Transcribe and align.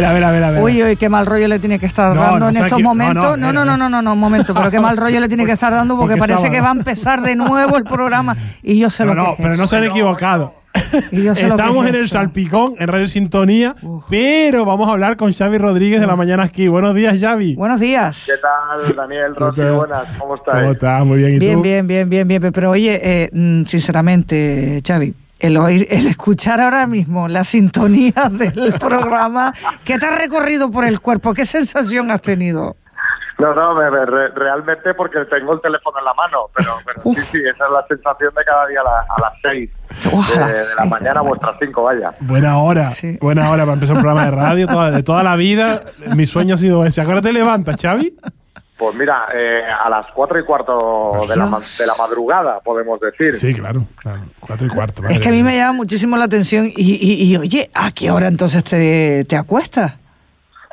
ver, 0.00 0.04
a 0.04 0.12
ver, 0.12 0.24
a 0.24 0.30
ver, 0.32 0.44
a 0.44 0.50
ver. 0.52 0.62
Uy, 0.62 0.82
uy, 0.82 0.96
qué 0.96 1.08
mal 1.08 1.26
rollo 1.26 1.48
le 1.48 1.58
tiene 1.58 1.78
que 1.78 1.86
estar 1.86 2.14
No, 2.14 2.20
dando 2.22 2.38
no 2.40 2.48
en 2.48 2.54
se 2.54 2.60
estos 2.62 2.80
momentos. 2.80 3.24
no, 3.24 3.36
No, 3.36 3.52
no, 3.52 3.62
eh, 3.62 3.66
no, 3.66 3.76
no, 3.76 3.88
no, 3.88 4.02
no, 4.02 4.12
un 4.12 4.18
momento, 4.18 4.54
pero 4.54 4.70
qué 4.70 4.80
mal 4.80 4.96
rollo 4.98 5.20
le 5.20 5.28
tiene 5.28 5.44
que 5.46 5.52
estar 5.52 5.72
dando 5.72 5.96
porque, 5.96 6.16
Porque 6.16 6.20
parece 6.20 6.38
sábado. 6.42 6.52
que 6.54 6.60
va 6.60 6.68
a 6.68 6.72
empezar 6.72 7.20
de 7.22 7.36
nuevo 7.36 7.76
el 7.76 7.84
programa 7.84 8.36
y 8.62 8.78
yo 8.78 8.90
sé 8.90 9.04
no, 9.04 9.14
lo 9.14 9.22
no, 9.22 9.36
que 9.36 9.42
pero 9.42 9.52
es. 9.54 9.58
no 9.58 9.66
se 9.66 9.76
han 9.76 9.84
equivocado. 9.84 10.54
Y 11.10 11.24
yo 11.24 11.34
sé 11.34 11.48
lo 11.48 11.56
que 11.56 11.62
Estamos 11.62 11.84
es 11.86 11.90
en 11.90 11.96
el 11.96 12.04
eso. 12.04 12.12
Salpicón, 12.12 12.74
en 12.78 12.86
Radio 12.88 13.08
Sintonía, 13.08 13.74
pero 14.08 14.64
vamos 14.64 14.88
a 14.88 14.92
hablar 14.92 15.16
con 15.16 15.32
Xavi 15.34 15.58
Rodríguez 15.58 16.00
de 16.00 16.06
la 16.06 16.14
mañana 16.14 16.44
aquí. 16.44 16.68
Buenos 16.68 16.94
días, 16.94 17.16
Xavi. 17.20 17.56
Buenos 17.56 17.80
días. 17.80 18.24
¿Qué 18.26 18.32
tal, 18.40 18.94
Daniel, 18.94 19.32
tal? 19.36 19.72
Buenas, 19.72 20.04
¿cómo 20.18 20.36
estáis? 20.36 20.58
¿Cómo 20.60 20.72
estás? 20.72 21.04
Muy 21.04 21.18
bien. 21.18 21.32
¿Y 21.34 21.38
Bien, 21.38 21.54
tú? 21.56 21.62
bien, 21.62 21.86
bien, 21.86 22.08
bien, 22.08 22.28
bien. 22.28 22.52
Pero 22.52 22.70
oye, 22.70 23.00
eh, 23.02 23.30
mm, 23.32 23.64
sinceramente, 23.64 24.80
Xavi, 24.86 25.14
el 25.38 25.56
oír, 25.56 25.86
el 25.90 26.06
escuchar 26.06 26.60
ahora 26.60 26.86
mismo 26.86 27.28
la 27.28 27.44
sintonía 27.44 28.12
del 28.30 28.74
programa, 28.78 29.52
¿qué 29.84 29.98
te 29.98 30.06
ha 30.06 30.16
recorrido 30.16 30.70
por 30.70 30.84
el 30.84 31.00
cuerpo? 31.00 31.34
¿Qué 31.34 31.46
sensación 31.46 32.10
has 32.10 32.22
tenido? 32.22 32.76
No, 33.38 33.54
no, 33.54 33.72
me- 33.72 33.88
me- 33.88 34.04
re- 34.04 34.30
realmente 34.30 34.94
porque 34.94 35.24
tengo 35.26 35.52
el 35.52 35.60
teléfono 35.60 35.96
en 36.00 36.04
la 36.06 36.14
mano, 36.14 36.46
pero, 36.56 36.72
pero 36.84 37.00
sí, 37.14 37.22
sí, 37.30 37.38
esa 37.38 37.66
es 37.66 37.70
la 37.72 37.84
sensación 37.88 38.34
de 38.34 38.44
cada 38.44 38.66
día 38.66 38.80
a, 38.80 38.84
la- 38.84 39.00
a 39.00 39.20
las 39.20 39.32
6 39.42 39.70
Uf, 40.12 40.28
de, 40.34 40.40
la 40.40 40.48
seis 40.48 40.76
mañana 40.90 41.20
a 41.20 41.22
vuestras 41.22 41.54
5, 41.60 41.82
vaya. 41.84 42.12
Buena 42.18 42.58
hora, 42.58 42.88
Sí. 42.90 43.16
buena 43.20 43.48
hora 43.50 43.62
para 43.62 43.74
empezar 43.74 43.94
un 43.94 44.02
programa 44.02 44.24
de 44.24 44.30
radio. 44.32 44.66
Toda, 44.66 44.90
de 44.90 45.02
toda 45.04 45.22
la 45.22 45.36
vida, 45.36 45.84
mi 46.16 46.26
sueño 46.26 46.54
ha 46.56 46.58
sido 46.58 46.84
ese. 46.84 47.00
¿A 47.00 47.04
qué 47.04 47.12
hora 47.12 47.22
te 47.22 47.32
levantas, 47.32 47.76
Xavi? 47.80 48.12
Pues 48.78 48.94
mira, 48.94 49.26
eh, 49.34 49.64
a 49.66 49.90
las 49.90 50.06
4 50.14 50.38
y 50.38 50.44
cuarto 50.44 51.26
de 51.28 51.34
la, 51.36 51.46
de 51.46 51.86
la 51.86 51.94
madrugada, 51.98 52.60
podemos 52.60 53.00
decir. 53.00 53.36
Sí, 53.36 53.52
claro, 53.52 53.82
claro. 53.96 54.20
Cuatro 54.38 54.66
y 54.66 54.68
cuarto. 54.70 55.02
Es 55.08 55.18
que 55.18 55.28
a 55.28 55.32
mí 55.32 55.42
me 55.42 55.56
llama 55.56 55.72
muchísimo 55.72 56.16
la 56.16 56.26
atención 56.26 56.66
y, 56.66 56.72
y- 56.76 57.24
y, 57.32 57.36
oye, 57.36 57.70
¿a 57.74 57.90
qué 57.90 58.10
hora 58.12 58.28
entonces 58.28 58.62
te, 58.62 59.24
te 59.24 59.36
acuestas? 59.36 59.94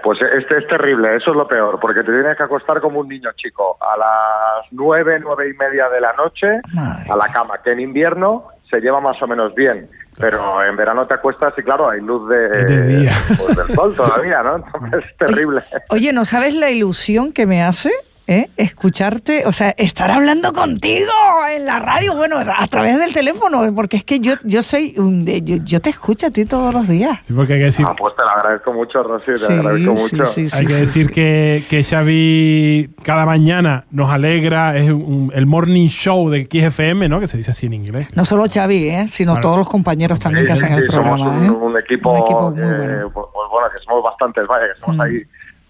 Pues 0.04 0.20
este 0.22 0.60
es 0.60 0.68
terrible, 0.68 1.16
eso 1.16 1.32
es 1.32 1.36
lo 1.36 1.48
peor, 1.48 1.80
porque 1.80 2.02
te 2.04 2.12
tienes 2.12 2.38
que 2.38 2.44
acostar 2.44 2.80
como 2.80 3.00
un 3.00 3.08
niño 3.08 3.32
chico 3.38 3.76
a 3.82 3.98
las 3.98 4.68
9, 4.72 5.20
9 5.24 5.50
y 5.50 5.58
media 5.58 5.90
de 5.90 6.00
la 6.00 6.14
noche 6.14 6.62
Madre 6.74 7.10
a 7.12 7.16
la 7.16 7.28
cama, 7.30 7.56
que 7.64 7.72
en 7.72 7.80
invierno 7.80 8.46
se 8.70 8.82
lleva 8.82 9.02
más 9.02 9.20
o 9.24 9.26
menos 9.28 9.56
bien, 9.56 9.90
pero 10.18 10.64
en 10.64 10.76
verano 10.76 11.06
te 11.08 11.14
acuestas 11.14 11.54
y 11.58 11.64
claro, 11.64 11.90
hay 11.90 12.02
luz 12.02 12.30
de, 12.30 12.86
día. 13.00 13.14
pues, 13.38 13.56
del 13.56 13.76
sol 13.76 13.96
todavía, 13.96 14.42
¿no? 14.44 14.58
Entonces 14.58 15.04
es 15.10 15.18
terrible. 15.18 15.64
Oye, 15.90 16.14
¿no 16.14 16.26
sabes 16.26 16.54
la 16.54 16.70
ilusión 16.70 17.34
que 17.34 17.46
me 17.46 17.64
hace? 17.64 17.92
¿Eh? 18.28 18.50
Escucharte, 18.58 19.44
o 19.46 19.52
sea, 19.52 19.70
estar 19.78 20.10
hablando 20.12 20.52
contigo 20.54 21.12
en 21.52 21.66
la 21.66 21.80
radio, 21.80 22.16
bueno, 22.16 22.38
a 22.38 22.68
través 22.68 22.98
del 23.00 23.14
teléfono, 23.14 23.62
porque 23.76 23.98
es 23.98 24.04
que 24.04 24.20
yo, 24.20 24.34
yo 24.44 24.62
soy, 24.62 24.96
un- 24.98 25.26
de- 25.26 25.42
yo, 25.42 25.58
yo 25.64 25.80
te 25.82 25.90
escucho 25.92 26.28
a 26.28 26.32
ti 26.32 26.46
todos 26.46 26.74
los 26.74 26.88
días. 26.88 27.20
Sí, 27.28 27.34
porque 27.34 27.54
hay 27.54 27.60
que 27.60 27.66
decir, 27.66 27.86
Ah, 27.88 27.94
pues 27.98 28.16
te 28.16 28.24
lo 28.24 28.30
agradezco 28.30 28.74
mucho, 28.74 29.04
Rosy, 29.04 29.26
te 29.28 29.36
Sí, 29.38 29.54
lo 29.54 29.60
agradezco 29.60 29.98
sí, 29.98 30.16
mucho. 30.16 30.26
sí, 30.32 30.48
sí. 30.50 30.58
hay 30.58 30.66
que 30.66 30.74
decir 30.74 31.12
que, 31.12 31.64
que 31.70 31.84
Xavi 31.84 32.90
cada 33.04 33.26
mañana 33.26 33.86
nos 33.92 34.10
alegra, 34.10 34.78
es 34.78 34.90
un- 34.90 35.32
el 35.36 35.46
morning 35.46 35.88
show 35.88 36.30
de 36.30 36.48
XFM, 36.50 37.08
¿no? 37.10 37.20
Que 37.20 37.28
se 37.28 37.38
dice 37.38 37.52
así 37.52 37.66
en 37.68 37.74
inglés. 37.74 38.08
No 38.16 38.26
solo 38.26 38.46
Xavi, 38.52 38.90
¿eh? 38.90 39.08
sino 39.08 39.34
Claro. 39.34 39.42
todos 39.48 39.58
los 39.60 39.70
compañeros 39.70 40.20
también 40.20 40.46
que 40.46 40.56
Sí, 40.56 40.64
hacen 40.64 40.78
el 40.78 40.86
sí, 40.86 40.92
somos 40.92 41.04
programa. 41.20 41.38
un, 41.38 41.46
¿eh? 41.46 41.50
un 41.52 41.78
equipo, 41.78 42.12
Un 42.12 42.18
equipo 42.24 42.52
muy 42.52 42.62
bueno. 42.62 43.10
pues, 43.14 43.26
pues, 43.34 43.48
bueno, 43.52 43.68
que 43.72 43.84
somos 43.86 44.04
bastantes, 44.04 44.48
vaya, 44.48 44.66
que 44.74 44.80
somos 44.80 44.98
Mm. 44.98 45.02
ahí 45.02 45.24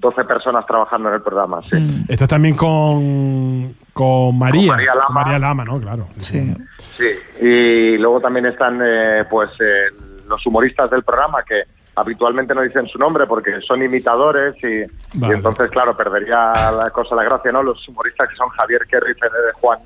12 0.06 0.26
personas 0.26 0.66
trabajando 0.66 1.10
en 1.10 1.16
el 1.16 1.22
programa, 1.22 1.62
sí. 1.62 1.76
Mm, 1.76 2.06
Estás 2.08 2.28
también 2.28 2.56
con, 2.56 3.76
con 3.92 4.38
María. 4.38 4.68
Con 4.68 4.78
María 4.78 4.96
Lama. 4.96 5.06
Con 5.08 5.16
María 5.16 5.40
Lama, 5.40 5.66
¿no? 5.66 5.80
Claro. 5.80 6.08
sí. 6.18 6.56
Sí, 6.98 7.10
y 7.42 7.98
luego 7.98 8.22
también 8.22 8.46
están 8.46 8.80
eh, 8.84 9.26
pues 9.30 9.50
eh, 9.60 9.88
los 10.28 10.46
humoristas 10.46 10.90
del 10.92 11.04
programa 11.04 11.44
que 11.44 11.64
habitualmente 11.96 12.54
no 12.54 12.62
dicen 12.62 12.88
su 12.88 13.00
nombre 13.00 13.26
porque 13.26 13.60
son 13.62 13.82
imitadores 13.82 14.56
y, 14.64 14.84
entonces 15.26 15.70
claro 15.72 15.96
perdería 15.98 16.72
la 16.72 16.90
cosa 16.92 17.16
la 17.16 17.24
gracia, 17.24 17.52
¿no? 17.52 17.64
Los 17.64 17.88
humoristas 17.88 18.30
que 18.30 18.36
son 18.36 18.50
Javier 18.50 18.82
Kerry 18.88 19.12
y 19.12 19.16
Fede 19.16 19.46
de 19.48 19.54
Juan 19.54 19.80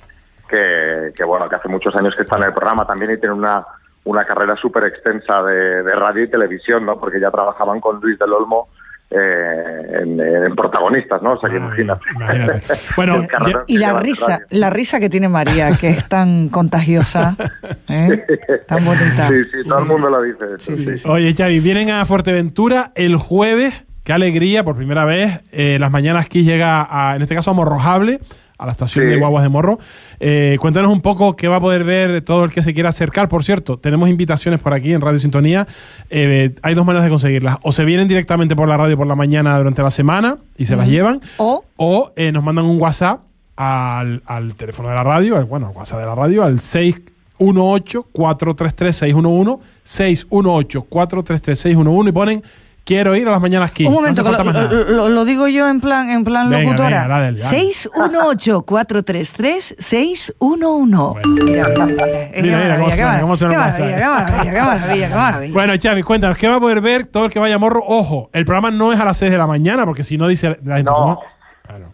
que, 0.50 1.14
que, 1.16 1.24
bueno 1.24 1.48
que 1.48 1.56
hace 1.56 1.70
muchos 1.70 1.96
años 1.96 2.16
que 2.16 2.24
están 2.24 2.42
en 2.42 2.48
el 2.48 2.54
programa 2.54 2.86
también 2.86 3.12
y 3.12 3.18
tienen 3.18 3.38
una 3.38 3.66
una 4.04 4.26
carrera 4.26 4.56
súper 4.56 4.86
extensa 4.86 5.44
de, 5.44 5.84
de 5.84 5.96
radio 5.96 6.24
y 6.24 6.30
televisión, 6.30 6.86
¿no? 6.86 7.00
Porque 7.00 7.20
ya 7.20 7.30
trabajaban 7.30 7.80
con 7.80 8.00
Luis 8.00 8.18
del 8.18 8.34
Olmo 8.34 8.70
eh, 9.12 10.02
en, 10.04 10.20
en 10.20 10.56
protagonistas, 10.56 11.22
¿no? 11.22 11.34
O 11.34 11.40
sea 11.40 11.50
que 11.50 11.56
Ah, 11.58 11.60
imagínate. 11.60 12.02
imagínate. 12.16 12.62
Bueno, 12.96 13.28
Y 13.68 13.78
la 13.78 14.00
risa, 14.00 14.42
la 14.50 14.70
risa 14.70 15.00
que 15.00 15.10
tiene 15.10 15.30
María, 15.30 15.76
que 15.78 15.90
es 15.90 16.08
tan 16.08 16.50
contagiosa, 16.50 17.36
¿eh? 17.90 18.24
tan 18.68 18.86
bonita. 18.86 19.30
Sí, 19.30 19.36
sí, 19.52 19.68
todo 19.70 19.80
el 19.80 19.86
mundo 19.86 20.10
lo 20.10 20.22
dice. 20.22 20.46
eso, 20.58 20.76
Sí, 20.76 20.78
sí, 20.78 20.98
sí. 20.98 21.08
Oye, 21.10 21.34
Xavi, 21.36 21.60
vienen 21.60 21.90
a 21.92 22.06
Fuerteventura 22.06 22.92
el 22.96 23.16
jueves. 23.18 23.74
Qué 24.04 24.14
alegría, 24.14 24.64
por 24.64 24.76
primera 24.76 25.06
vez. 25.06 25.40
Eh, 25.52 25.78
las 25.80 25.92
mañanas 25.92 26.26
aquí 26.26 26.44
llega, 26.44 26.88
a, 26.90 27.16
en 27.16 27.22
este 27.22 27.36
caso, 27.36 27.52
a 27.52 27.54
Morrojable, 27.54 28.20
a 28.60 28.66
la 28.68 28.74
estación 28.74 29.06
Sí. 29.06 29.12
de 29.12 29.18
Guaguas 29.18 29.42
de 29.42 29.50
Morro. 29.50 29.80
Eh, 30.20 30.58
cuéntanos 30.60 30.92
un 30.92 31.02
poco 31.02 31.36
qué 31.36 31.48
va 31.48 31.56
a 31.56 31.60
poder 31.62 31.84
ver 31.86 32.22
todo 32.22 32.44
el 32.44 32.52
que 32.52 32.62
se 32.62 32.74
quiera 32.74 32.90
acercar. 32.90 33.30
Por 33.30 33.44
cierto, 33.44 33.78
tenemos 33.78 34.10
invitaciones 34.10 34.60
por 34.60 34.74
aquí 34.74 34.94
en 34.94 35.02
Radio 35.02 35.20
Sintonía. 35.20 35.66
Eh, 36.10 36.54
hay 36.62 36.74
dos 36.76 36.86
maneras 36.86 37.06
de 37.06 37.10
conseguirlas. 37.10 37.58
O 37.64 37.72
se 37.72 37.86
vienen 37.86 38.08
directamente 38.08 38.56
por 38.56 38.68
la 38.68 38.78
radio 38.78 38.98
por 38.98 39.08
la 39.08 39.16
mañana 39.16 39.58
durante 39.58 39.82
la 39.82 39.92
semana 39.92 40.38
y 40.58 40.66
se 40.66 40.76
las 40.76 40.88
llevan. 40.88 41.22
O 41.38 41.64
O 41.78 42.12
eh, 42.18 42.32
nos 42.32 42.44
mandan 42.44 42.66
un 42.66 42.80
WhatsApp 42.80 43.22
al, 43.56 44.22
al 44.26 44.54
teléfono 44.56 44.90
de 44.90 44.96
la 44.96 45.04
radio, 45.04 45.38
al, 45.38 45.46
bueno, 45.46 45.68
al 45.70 45.76
WhatsApp 45.76 46.00
de 46.02 46.06
la 46.06 46.16
radio, 46.16 46.44
al 46.44 46.60
618-433-611, 46.60 49.60
618-433-611 49.88 52.10
y 52.10 52.12
ponen 52.12 52.44
quiero 52.90 53.16
ir 53.16 53.28
a 53.28 53.32
las 53.32 53.40
mañanas 53.42 53.70
aquí. 53.70 53.86
un 53.86 53.94
momento, 53.94 54.24
No 54.24 55.10
lo, 55.10 55.24
digo 55.24 55.48
yo 55.48 55.70
en 55.70 55.80
plan, 55.80 56.10
en 56.10 56.24
plan 56.24 56.50
Venga, 56.50 56.64
locutora. 56.64 57.02
venga, 57.04 57.20
dale, 57.20 57.38
dale. 57.38 57.40
618-433-611. 57.40 60.34
Bueno. 60.40 61.16
Mira, 61.46 61.68
mira, 61.70 61.86
qué 62.32 62.42
Mira, 62.42 62.58
mira, 62.58 62.76
cómo 63.22 63.36
maravilla, 63.36 63.38
qué 63.38 63.46
maravilla, 63.58 63.96
qué 63.96 64.08
WhatsApp. 64.08 64.10
maravilla, 64.10 64.52
qué 64.52 64.62
maravilla, 64.62 65.08
qué 65.08 65.16
maravilla. 65.16 65.54
Bueno, 65.60 65.74
Xavi, 65.82 66.02
cuéntanos, 66.04 66.38
¿qué 66.38 66.48
va 66.48 66.56
a 66.56 66.60
poder 66.60 66.82
ver 66.82 67.06
todo 67.06 67.26
el 67.26 67.32
que 67.32 67.38
vaya 67.40 67.54
a 67.56 67.60
Morro? 67.60 67.84
Ojo, 67.86 68.30
el 68.34 68.44
programa 68.46 68.72
no 68.72 68.92
es 68.92 69.00
a 69.00 69.06
las 69.06 69.18
6 69.18 69.30
de 69.32 69.38
la 69.38 69.46
mañana, 69.46 69.86
porque 69.86 70.04
si 70.04 70.18
no 70.18 70.28
dice 70.28 70.58
la 70.64 70.78
gente, 70.78 70.90
No. 70.90 71.20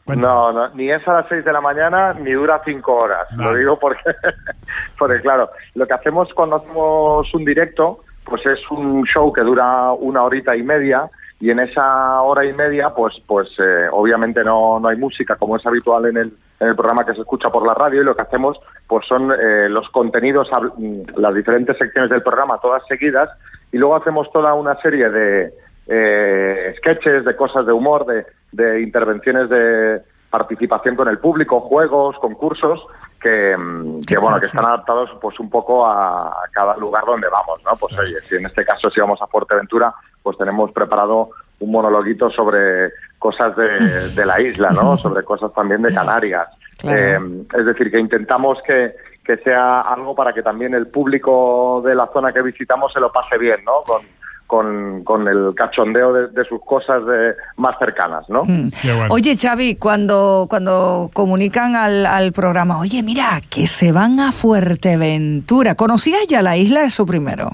No, 0.06 0.54
no, 0.54 0.70
ni 0.76 0.90
es 0.90 1.06
a 1.06 1.12
las 1.12 1.26
6 1.28 1.44
de 1.44 1.52
la 1.52 1.60
mañana 1.60 2.14
ni 2.14 2.32
dura 2.32 2.62
5 2.64 2.94
horas. 2.96 3.28
Vale. 3.32 3.44
Lo 3.52 3.58
digo 3.58 3.78
porque, 3.78 4.00
porque, 4.98 5.20
claro, 5.20 5.50
lo 5.74 5.86
que 5.86 5.94
hacemos 5.94 6.34
cuando 6.34 6.56
hacemos 6.56 7.34
un 7.34 7.44
directo, 7.44 8.00
pues 8.26 8.46
es 8.46 8.60
un 8.72 9.06
show 9.06 9.32
que 9.32 9.42
dura 9.42 9.92
una 9.94 10.24
horita 10.24 10.56
y 10.56 10.64
media 10.64 11.10
y 11.40 11.52
en 11.52 11.60
esa 11.60 12.22
hora 12.22 12.46
y 12.46 12.54
media, 12.54 12.90
pues, 12.90 13.22
pues 13.28 13.50
eh, 13.60 13.88
obviamente 13.92 14.44
no, 14.44 14.80
no 14.80 14.88
hay 14.88 14.98
música 14.98 15.36
como 15.36 15.58
es 15.58 15.66
habitual 15.66 16.06
en 16.08 16.18
el, 16.18 16.34
en 16.60 16.68
el 16.68 16.76
programa 16.76 17.06
que 17.06 17.14
se 17.14 17.22
escucha 17.22 17.50
por 17.50 17.66
la 17.66 17.74
radio 17.74 18.02
y 18.02 18.06
lo 18.06 18.16
que 18.16 18.24
hacemos 18.24 18.60
pues 18.88 19.06
son 19.08 19.32
eh, 19.32 19.68
los 19.70 19.90
contenidos, 19.90 20.50
mm, 20.78 21.02
las 21.18 21.36
diferentes 21.36 21.78
secciones 21.78 22.10
del 22.10 22.24
programa, 22.24 22.60
todas 22.60 22.84
seguidas 22.88 23.30
y 23.72 23.78
luego 23.78 23.96
hacemos 23.96 24.32
toda 24.32 24.54
una 24.54 24.80
serie 24.82 25.10
de 25.10 25.54
eh, 25.88 26.74
sketches, 26.78 27.26
de 27.26 27.36
cosas 27.36 27.66
de 27.66 27.74
humor, 27.74 28.06
de, 28.06 28.26
de 28.52 28.82
intervenciones 28.82 29.50
de 29.50 30.02
participación 30.38 30.96
con 30.96 31.08
el 31.08 31.18
público, 31.20 31.62
juegos, 31.62 32.18
concursos, 32.20 32.86
que, 33.22 33.56
mm, 33.58 34.02
que, 34.02 34.18
bueno, 34.18 34.40
que 34.40 34.48
están 34.48 34.66
adaptados 34.66 35.10
pues 35.22 35.40
un 35.40 35.50
poco 35.50 35.86
a, 35.86 36.28
a 36.28 36.48
cada 36.52 36.76
lugar 36.76 37.06
donde 37.06 37.30
vamos, 37.30 37.62
¿no? 37.64 37.76
Pues 37.78 37.98
oye, 37.98 38.20
si 38.28 38.36
en 38.36 38.46
este 38.46 38.66
caso 38.66 38.90
si 38.90 39.00
vamos 39.00 39.22
a 39.22 39.28
Fuerteventura, 39.28 39.94
pues 40.22 40.38
tenemos 40.38 40.72
preparado 40.74 41.30
un 41.60 41.72
monologuito 41.72 42.30
sobre 42.32 42.92
cosas 43.18 43.56
de, 43.56 44.10
de 44.10 44.26
la 44.26 44.42
isla, 44.42 44.72
¿no? 44.72 44.98
Sobre 45.06 45.24
cosas 45.24 45.54
también 45.54 45.82
de 45.82 45.94
Canarias. 45.94 46.48
Claro. 46.78 47.00
Eh, 47.00 47.46
es 47.58 47.66
decir, 47.66 47.90
que 47.90 48.00
intentamos 48.00 48.60
que, 48.68 48.94
que 49.24 49.38
sea 49.38 49.82
algo 49.82 50.14
para 50.14 50.34
que 50.34 50.44
también 50.44 50.74
el 50.74 50.88
público 50.88 51.82
de 51.86 51.96
la 51.96 52.08
zona 52.12 52.34
que 52.34 52.42
visitamos 52.42 52.92
se 52.92 53.00
lo 53.00 53.12
pase 53.12 53.38
bien, 53.38 53.64
¿no? 53.64 53.82
Con, 53.84 54.02
con, 54.48 55.04
con 55.04 55.28
el 55.28 55.54
cachondeo 55.56 56.14
de, 56.14 56.28
de 56.28 56.44
sus 56.46 56.60
cosas 56.66 57.06
de- 57.06 57.34
más 57.58 57.76
cercanas, 57.80 58.24
¿no? 58.30 58.44
Mm. 58.46 58.72
Bueno. 58.84 59.08
Oye, 59.10 59.36
Xavi, 59.38 59.76
cuando, 59.76 60.46
cuando 60.50 61.10
comunican 61.14 61.76
al, 61.76 62.06
al 62.06 62.32
programa, 62.32 62.80
oye, 62.80 63.02
mira, 63.04 63.42
que 63.50 63.68
se 63.68 63.92
van 63.92 64.20
a 64.20 64.32
Fuerteventura, 64.32 65.76
¿conocías 65.76 66.28
ya 66.28 66.42
la 66.42 66.58
isla 66.58 66.84
eso 66.84 67.06
primero? 67.06 67.50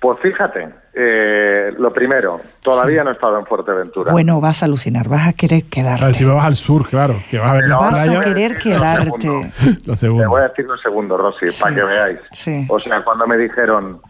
Pues 0.00 0.18
fíjate, 0.22 0.68
eh, 0.94 1.72
lo 1.76 1.92
primero, 1.92 2.40
todavía 2.62 3.02
no 3.02 3.10
he 3.10 3.14
estado 3.14 3.36
en 3.38 3.46
Fuerteventura. 3.46 4.12
Bueno, 4.12 4.40
vas 4.40 4.62
a 4.62 4.66
alucinar, 4.66 5.08
vas 5.08 5.26
a 5.26 5.32
querer 5.32 5.64
A 5.66 5.70
quedarte. 5.70 6.04
ver, 6.04 6.14
si 6.14 6.24
me 6.24 6.34
vas 6.34 6.44
al 6.46 6.54
sur, 6.54 6.88
claro, 6.88 7.14
que 7.30 7.38
vas 7.38 7.48
a 7.48 7.52
ver 7.54 7.62
la 7.64 7.68
No, 7.68 7.80
vas 7.80 8.04
playa. 8.04 8.20
a 8.20 8.24
querer 8.24 8.52
Lo 8.52 8.58
quedarte. 8.60 9.04
segundo. 9.20 9.48
Lo 9.84 9.92
Te 9.94 9.96
segundo. 9.98 10.28
voy 10.28 10.40
a 10.42 10.48
decir 10.48 10.68
un 10.68 10.78
segundo, 10.78 11.16
Rosy, 11.16 11.48
Sí. 11.48 11.60
para 11.62 11.74
que 11.74 11.82
veáis. 11.82 12.18
Sí. 12.30 12.66
O 12.68 12.78
sea, 12.78 13.02
cuando 13.02 13.26
me 13.26 13.36
dijeron, 13.38 14.00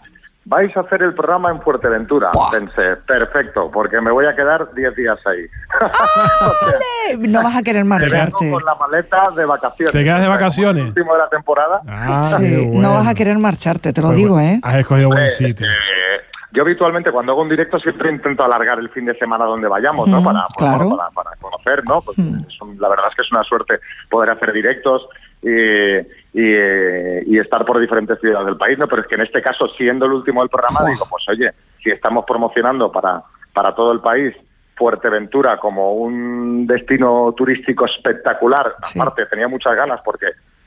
vais 0.50 0.75
a 0.77 0.81
hacer 0.81 1.03
el 1.03 1.15
programa 1.15 1.50
en 1.50 1.61
Fuerteventura. 1.61 2.31
Buah. 2.33 2.50
Pensé, 2.50 2.97
perfecto, 3.06 3.71
porque 3.71 4.00
me 4.00 4.11
voy 4.11 4.25
a 4.27 4.35
quedar 4.35 4.73
10 4.75 4.95
días 4.97 5.19
ahí. 5.27 5.47
Eh, 7.11 7.17
No 7.19 7.43
vas 7.43 7.56
a 7.56 7.62
querer 7.62 7.85
marcharte. 7.87 8.50
con 8.50 8.62
la 8.65 8.75
maleta 8.75 9.31
de 9.35 9.45
vacaciones. 9.47 9.93
¿Te 9.93 10.05
quedas 10.05 10.21
de 10.21 10.29
vacaciones? 10.29 10.83
el 10.83 10.89
último 10.89 11.12
de 11.15 11.19
la 11.21 11.29
temporada. 11.31 11.81
Ah, 11.89 12.23
Sí, 12.23 12.67
no 12.73 12.95
vas 12.95 13.06
a 13.06 13.15
querer 13.15 13.39
marcharte, 13.39 13.93
te 13.95 14.00
lo 14.03 14.09
Pues, 14.09 14.19
digo, 14.19 14.39
¿eh? 14.41 14.61
Has 14.62 14.77
escogido 14.77 15.09
buen 15.09 15.29
sitio. 15.31 15.67
eh, 15.67 16.21
yo 16.53 16.62
habitualmente 16.62 17.11
cuando 17.12 17.33
hago 17.33 17.43
un 17.43 17.49
directo 17.49 17.79
siempre 17.79 18.11
intento 18.11 18.43
alargar 18.44 18.79
el 18.79 18.89
fin 18.91 19.05
de 19.06 19.15
semana 19.19 19.44
donde 19.47 19.69
vayamos, 19.69 20.06
¿no? 20.09 20.23
Para, 20.23 20.41
pues, 20.49 20.56
claro. 20.59 20.85
bueno, 20.89 20.97
para, 21.15 21.31
para 21.31 21.37
conocer, 21.41 21.83
¿no? 21.87 22.03
Pues, 22.03 22.17
la 22.79 22.89
verdad 22.89 23.06
es 23.11 23.17
que 23.17 23.23
es 23.23 23.33
una 23.33 23.43
suerte 23.44 23.81
poder 24.11 24.31
hacer 24.31 24.53
directos 24.53 25.06
y, 25.43 25.99
y, 25.99 26.02
eh, 26.35 27.23
y 27.26 27.38
estar 27.38 27.64
por 27.64 27.79
diferentes 27.81 28.19
ciudades 28.20 28.46
del 28.46 28.56
país, 28.56 28.79
¿no? 28.79 28.87
Pero 28.88 29.02
es 29.02 29.08
que 29.08 29.14
en 29.17 29.23
este 29.23 29.40
caso, 29.43 29.69
siendo 29.76 30.06
el 30.06 30.12
último 30.12 30.40
del 30.43 30.50
programa, 30.50 30.85
digo, 30.90 31.06
pues 31.08 31.25
oye, 31.29 31.50
si 31.82 31.90
estamos 31.90 32.25
promocionando 32.26 32.90
para, 32.93 33.23
para 33.52 33.75
todo 33.75 33.93
el 33.93 34.00
país 34.00 34.35
Fuerteventura 34.76 35.56
como 35.58 35.94
un 35.94 36.67
destino 36.67 37.35
turístico 37.37 37.85
espectacular, 37.87 38.75
Sí. 38.85 38.99
aparte 39.00 39.26
tenía 39.26 39.49
muchas 39.49 39.75
ganas 39.75 40.00
porque 40.05 40.26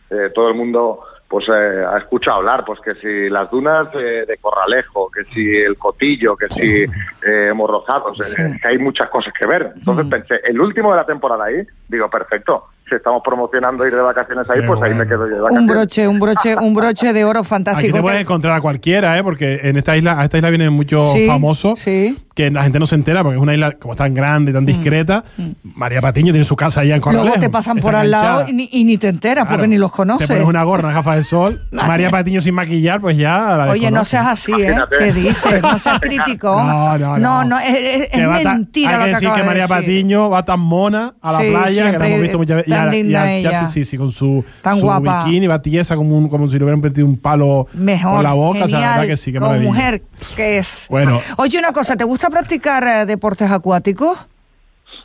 eh, 0.09 0.29
todo 0.35 0.49
el 0.49 0.55
mundo 0.55 0.99
pues 1.29 1.45
eh, 1.47 1.85
ha 1.87 1.97
escuchado 1.97 2.39
hablar, 2.39 2.65
pues 2.65 2.81
que 2.81 2.93
si 2.95 3.29
las 3.29 3.49
dunas 3.49 3.89
de, 3.93 4.25
de 4.25 4.37
Corralejo, 4.37 5.09
que 5.09 5.23
si 5.33 5.55
el 5.55 5.77
Cotillo, 5.77 6.35
que 6.35 6.49
si 6.49 6.85
eh, 7.25 7.53
Morrozados, 7.55 8.17
Sí. 8.17 8.41
que 8.61 8.67
hay 8.67 8.77
muchas 8.77 9.07
cosas 9.07 9.33
que 9.33 9.45
ver. 9.45 9.71
Entonces 9.77 10.05
Mm. 10.07 10.09
pensé, 10.09 10.41
el 10.43 10.59
último 10.59 10.91
de 10.91 10.97
la 10.97 11.05
temporada 11.05 11.45
ahí, 11.45 11.65
digo, 11.87 12.09
perfecto, 12.09 12.65
si 12.91 12.95
estamos 12.97 13.21
promocionando 13.23 13.87
ir 13.87 13.95
de 13.95 14.01
vacaciones 14.01 14.49
ahí, 14.49 14.59
Qué 14.59 14.67
pues 14.67 14.81
ahí 14.81 14.93
me 14.93 15.07
quedo 15.07 15.27
yo 15.29 15.35
de 15.35 15.35
Un 15.37 15.43
vacaciones. 15.43 15.69
broche, 15.73 16.07
un 16.09 16.19
broche, 16.19 16.55
un 16.57 16.73
broche 16.73 17.13
de 17.13 17.23
oro 17.23 17.39
Aquí 17.39 17.47
fantástico. 17.49 17.95
te 17.97 18.01
puedes 18.01 18.19
encontrar 18.19 18.57
a 18.57 18.61
cualquiera, 18.61 19.17
¿eh? 19.17 19.23
Porque 19.23 19.61
en 19.63 19.77
esta 19.77 19.95
isla, 19.95 20.19
a 20.19 20.25
esta 20.25 20.37
isla 20.37 20.49
vienen 20.49 20.73
muchos 20.73 21.09
Sí, 21.11 21.25
famosos 21.25 21.79
sí. 21.79 22.17
Que 22.33 22.49
la 22.49 22.63
gente 22.63 22.79
no 22.79 22.85
se 22.87 22.95
entera 22.95 23.23
porque 23.23 23.35
es 23.37 23.41
una 23.41 23.53
isla 23.53 23.73
como 23.73 23.95
tan 23.95 24.13
grande 24.13 24.51
y 24.51 24.53
tan 24.53 24.65
discreta. 24.65 25.23
María 25.63 25.99
Patiño 26.01 26.31
tiene 26.31 26.45
su 26.45 26.55
casa 26.55 26.81
allá 26.81 26.95
en 26.95 27.01
Corralejo. 27.01 27.25
Mm. 27.25 27.27
Luego 27.27 27.41
te 27.41 27.49
pasan 27.49 27.77
por 27.79 27.93
al 27.95 28.09
lado 28.09 28.45
y 28.47 28.53
ni, 28.53 28.69
y 28.71 28.83
ni 28.85 28.97
te 28.97 29.09
enteras 29.09 29.45
porque 29.45 29.57
Claro. 29.57 29.69
ni 29.69 29.77
los 29.77 29.91
Te 29.91 29.97
conoces. 29.97 30.27
pones 30.27 30.45
una 30.45 30.63
gorra, 30.63 30.85
una 30.89 30.93
gafa 30.93 31.15
de 31.15 31.23
sol. 31.23 31.61
María 31.71 32.09
Patiño 32.09 32.41
sin 32.41 32.53
maquillar, 32.55 33.01
pues 33.01 33.17
ya 33.17 33.57
la 33.57 33.65
Oye, 33.71 33.91
no 33.91 34.05
seas 34.05 34.27
así, 34.27 34.53
¿eh? 34.53 34.75
¿Qué 34.97 35.11
dices? 35.11 35.61
No 35.61 35.77
seas 35.77 35.99
crítico. 35.99 36.61
No, 36.71 36.97
no, 36.97 37.17
no. 37.17 37.17
No, 37.17 37.43
no, 37.43 37.59
es, 37.59 37.75
es- 37.75 38.07
Que 38.09 38.21
tan- 38.21 38.43
mentira 38.57 38.91
hay 38.91 38.97
lo 38.97 39.03
que 39.03 39.05
que 39.05 39.11
decir 39.13 39.27
acabas 39.27 39.35
que 39.35 39.41
de 39.41 39.47
María 39.47 39.61
decir. 39.63 39.75
Patiño 39.77 40.29
va 40.29 40.45
tan 40.45 40.59
mona 40.59 41.13
a 41.21 41.31
la 41.33 41.39
Sí, 41.39 41.45
playa 41.51 41.91
que 41.91 41.97
la 41.99 42.07
hemos 42.07 42.21
visto 42.21 42.37
muchas 42.37 42.55
veces. 42.57 42.73
tan 42.73 42.87
y 42.93 43.03
linda 43.03 43.19
ahora- 43.19 43.33
y 43.33 43.45
ella. 43.45 43.67
sí, 43.67 43.73
sí, 43.83 43.85
sí, 43.91 43.97
con 43.97 44.11
su, 44.11 44.43
Tan 44.61 44.77
su 44.77 44.83
guapa. 44.83 45.25
bikini, 45.25 45.47
va 45.47 45.61
tiesa 45.61 45.95
como, 45.95 46.17
un- 46.17 46.29
como 46.29 46.47
si 46.49 46.57
le 46.57 46.63
hubieran 46.63 46.79
metido 46.81 47.05
un 47.07 47.17
palo 47.17 47.67
Mejor, 47.73 48.15
por 48.15 48.23
la 48.23 48.31
boca. 48.33 48.63
o 48.65 48.67
sea, 48.67 48.67
la 48.67 48.77
genial, 48.77 48.91
verdad 48.99 49.07
que 49.07 49.17
sí, 49.17 49.31
maravilla. 49.33 49.63
mujer 49.65 50.01
que 50.35 50.57
es. 50.59 50.87
Bueno. 50.89 51.19
Oye, 51.37 51.57
una 51.59 51.71
cosa, 51.71 51.95
¿te 51.95 52.03
gusta 52.03 52.20
practicar 52.29 52.83
eh, 52.87 53.05
deportes 53.05 53.51
acuáticos? 53.51 54.27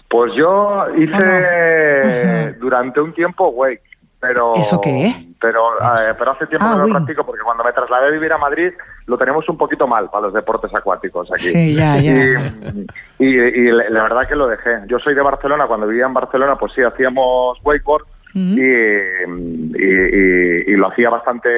Pues 0.09 0.33
yo 0.37 0.85
hice 0.97 1.13
Ah, 1.15 2.53
durante 2.61 3.01
un 3.01 3.13
tiempo 3.13 3.49
wake, 3.49 3.83
pero 4.21 4.55
¿Eso 4.57 4.81
qué 4.81 5.07
es? 5.09 5.17
Pero, 5.41 5.61
eh, 5.79 6.15
pero 6.19 6.33
hace 6.33 6.47
tiempo 6.47 6.67
Ah, 6.67 6.73
que 6.73 6.79
no 6.79 6.87
lo 6.87 6.93
practico 6.95 7.27
porque 7.27 7.43
cuando 7.43 7.63
me 7.65 7.73
trasladé 7.73 8.09
a 8.09 8.11
vivir 8.11 8.33
a 8.33 8.39
Madrid 8.39 8.73
lo 9.07 9.19
tenemos 9.19 9.49
un 9.49 9.57
poquito 9.59 9.87
mal 9.87 10.09
para 10.11 10.23
los 10.27 10.35
deportes 10.35 10.75
acuáticos 10.75 11.31
aquí. 11.33 11.49
Sí, 11.49 11.75
ya, 11.75 11.99
ya. 11.99 12.53
Y, 13.19 13.27
y- 13.27 13.69
y 13.69 13.71
la 13.71 14.03
verdad 14.03 14.27
que 14.29 14.35
lo 14.37 14.47
dejé. 14.49 14.81
Yo 14.87 14.99
soy 14.99 15.15
de 15.15 15.23
Barcelona, 15.23 15.67
cuando 15.67 15.87
vivía 15.87 16.07
en 16.07 16.15
Barcelona 16.15 16.57
pues 16.57 16.73
sí 16.75 16.83
hacíamos 16.83 17.59
wakeboard 17.63 18.05
y- 18.35 18.61
y 20.73 20.77
lo 20.77 20.89
hacía 20.89 21.11
bastante 21.11 21.49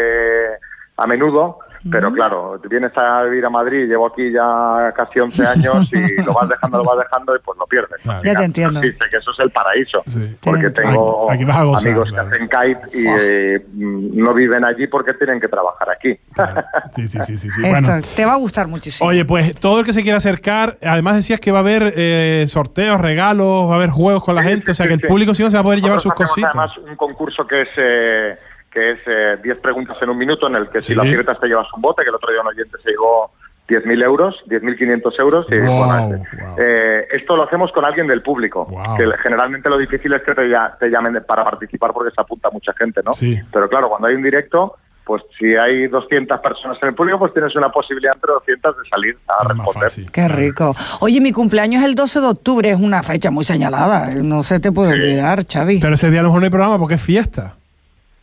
a 0.96 1.06
menudo. 1.06 1.58
Pero 1.90 2.12
claro, 2.12 2.60
vienes 2.68 2.92
a 2.96 3.22
vivir 3.24 3.44
a 3.44 3.50
Madrid, 3.50 3.86
llevo 3.88 4.06
aquí 4.06 4.30
ya 4.32 4.92
casi 4.96 5.20
11 5.20 5.46
años 5.46 5.88
y 5.92 6.22
lo 6.22 6.32
vas 6.32 6.48
dejando, 6.48 6.78
lo 6.78 6.84
vas 6.84 6.98
dejando 6.98 7.36
y 7.36 7.38
pues 7.40 7.58
lo 7.58 7.66
pierdes. 7.66 8.00
Claro. 8.02 8.22
Ya 8.24 8.34
te 8.34 8.44
entiendo. 8.44 8.80
Que 8.80 8.88
eso 8.88 9.30
es 9.32 9.38
el 9.40 9.50
paraíso. 9.50 10.02
Sí. 10.06 10.36
Porque 10.40 10.70
Te 10.70 10.82
tengo 10.82 11.30
Aquí 11.30 11.44
gozar, 11.44 11.62
amigos 11.62 12.08
claro. 12.10 12.28
que 12.30 12.36
hacen 12.36 12.48
kite 12.48 12.98
y 12.98 13.06
eh, 13.08 13.66
mm, 13.72 14.22
no 14.22 14.34
viven 14.34 14.64
allí 14.64 14.86
porque 14.86 15.14
tienen 15.14 15.40
que 15.40 15.48
trabajar 15.48 15.88
aquí. 15.90 16.18
Claro. 16.34 16.62
Sí, 16.96 17.08
sí, 17.08 17.18
sí, 17.26 17.36
sí. 17.36 17.50
sí. 17.50 17.62
Esto 17.64 17.86
Bueno, 17.90 18.06
te 18.16 18.24
va 18.26 18.32
a 18.32 18.36
gustar 18.36 18.68
muchísimo. 18.68 19.08
Oye, 19.08 19.24
pues 19.24 19.54
todo 19.54 19.80
el 19.80 19.86
que 19.86 19.92
se 19.92 20.02
quiera 20.02 20.18
acercar, 20.18 20.78
además 20.82 21.16
decías 21.16 21.40
que 21.40 21.52
va 21.52 21.58
a 21.58 21.60
haber 21.62 21.94
eh, 21.96 22.44
sorteos, 22.48 23.00
regalos, 23.00 23.68
va 23.68 23.74
a 23.74 23.76
haber 23.76 23.90
juegos 23.90 24.24
con 24.24 24.34
la 24.34 24.42
Sí, 24.42 24.48
gente, 24.48 24.66
sí, 24.66 24.70
o 24.70 24.74
sea 24.74 24.84
sí, 24.86 24.88
que 24.88 24.94
el 24.94 25.00
público 25.00 25.34
sí 25.34 25.42
se 25.48 25.50
va 25.56 25.60
a 25.60 25.64
poder 25.64 25.80
llevar 25.80 26.00
sus 26.00 26.14
cositas. 26.14 26.50
Además, 26.54 26.76
un 26.78 26.96
concurso 26.96 27.46
que 27.46 27.62
es 27.62 27.68
eh, 27.76 28.38
que 28.70 28.92
es 28.92 28.98
eh, 29.06 29.38
10 29.42 29.58
preguntas 29.58 29.96
en 30.00 30.10
un 30.10 30.18
minuto, 30.18 30.46
en 30.46 30.56
el 30.56 30.68
que 30.68 30.80
Sí. 30.82 30.88
si 30.88 30.94
lo 30.94 31.02
aciertas 31.02 31.40
te 31.40 31.46
llevas 31.48 31.66
un 31.74 31.82
bote, 31.82 32.02
que 32.02 32.08
el 32.10 32.14
otro 32.14 32.30
día 32.30 32.40
un 32.42 32.48
oyente 32.48 32.76
se 32.84 32.90
llevó 32.90 33.30
10.000 33.68 34.02
euros, 34.02 34.34
10.500 34.46 35.14
euros. 35.18 35.46
Y, 35.50 35.58
Wow, 35.58 35.76
bueno, 35.86 35.98
este- 36.24 36.36
wow. 36.42 36.54
eh, 36.58 37.06
esto 37.12 37.36
lo 37.36 37.42
hacemos 37.44 37.70
con 37.72 37.84
alguien 37.84 38.06
del 38.06 38.22
público, 38.22 38.64
Wow. 38.66 38.96
que 38.96 39.04
generalmente 39.22 39.68
lo 39.68 39.76
difícil 39.78 40.12
es 40.14 40.22
que 40.22 40.34
te, 40.34 40.48
llamen 40.90 41.22
para 41.26 41.44
participar 41.44 41.92
porque 41.92 42.10
se 42.14 42.20
apunta 42.20 42.48
mucha 42.50 42.72
gente, 42.74 43.02
¿no? 43.04 43.12
Sí. 43.14 43.38
Pero 43.52 43.68
claro, 43.68 43.88
cuando 43.90 44.08
hay 44.08 44.14
un 44.14 44.22
directo, 44.22 44.76
pues 45.04 45.22
si 45.38 45.54
hay 45.56 45.86
200 45.88 46.38
personas 46.40 46.76
en 46.82 46.88
el 46.90 46.94
público, 46.94 47.18
pues 47.18 47.32
tienes 47.32 47.54
una 47.56 47.70
posibilidad 47.70 48.14
entre 48.14 48.30
200 48.32 48.76
de 48.76 48.88
salir 48.90 49.16
a 49.26 49.48
responder. 49.48 49.90
Qué 50.12 50.28
rico. 50.28 50.74
Oye, 51.00 51.20
mi 51.22 51.32
cumpleaños 51.32 51.80
es 51.82 51.88
el 51.88 51.94
12 51.94 52.20
de 52.20 52.26
octubre, 52.26 52.70
es 52.70 52.76
una 52.78 53.02
fecha 53.02 53.30
muy 53.30 53.44
señalada. 53.44 54.10
No 54.22 54.42
se 54.42 54.60
te 54.60 54.70
puede 54.72 54.92
olvidar, 54.92 55.46
Xavi. 55.46 55.80
Pero 55.80 55.94
ese 55.94 56.10
día 56.10 56.20
a 56.20 56.22
lo 56.24 56.28
mejor 56.28 56.40
no 56.40 56.44
hay 56.44 56.50
programa 56.50 56.78
porque 56.78 56.94
es 56.96 57.02
fiesta. 57.02 57.54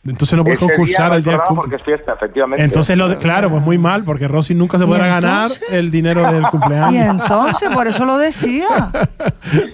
Entonces 0.08 0.36
no 0.36 0.44
puedes 0.44 0.58
Ese 0.60 0.66
concursar 0.68 1.12
el 1.14 1.22
día 1.22 1.38
porque 1.54 1.76
es 1.76 1.82
fiesta, 1.82 2.12
efectivamente. 2.14 2.64
Entonces, 2.64 2.96
lo 2.96 3.08
de- 3.08 3.16
claro, 3.16 3.50
pues 3.50 3.62
muy 3.62 3.76
mal, 3.78 4.04
porque 4.04 4.28
Rosy 4.28 4.54
nunca 4.54 4.78
se 4.78 4.84
¿Y 4.84 4.86
podrá 4.86 5.06
ganar 5.06 5.48
el 5.70 5.90
dinero 5.90 6.30
del 6.32 6.42
cumpleaños. 6.50 6.92
Y 6.94 6.98
entonces, 6.98 7.68
por 7.70 7.86
eso 7.86 8.04
lo 8.04 8.16
decía. 8.18 8.66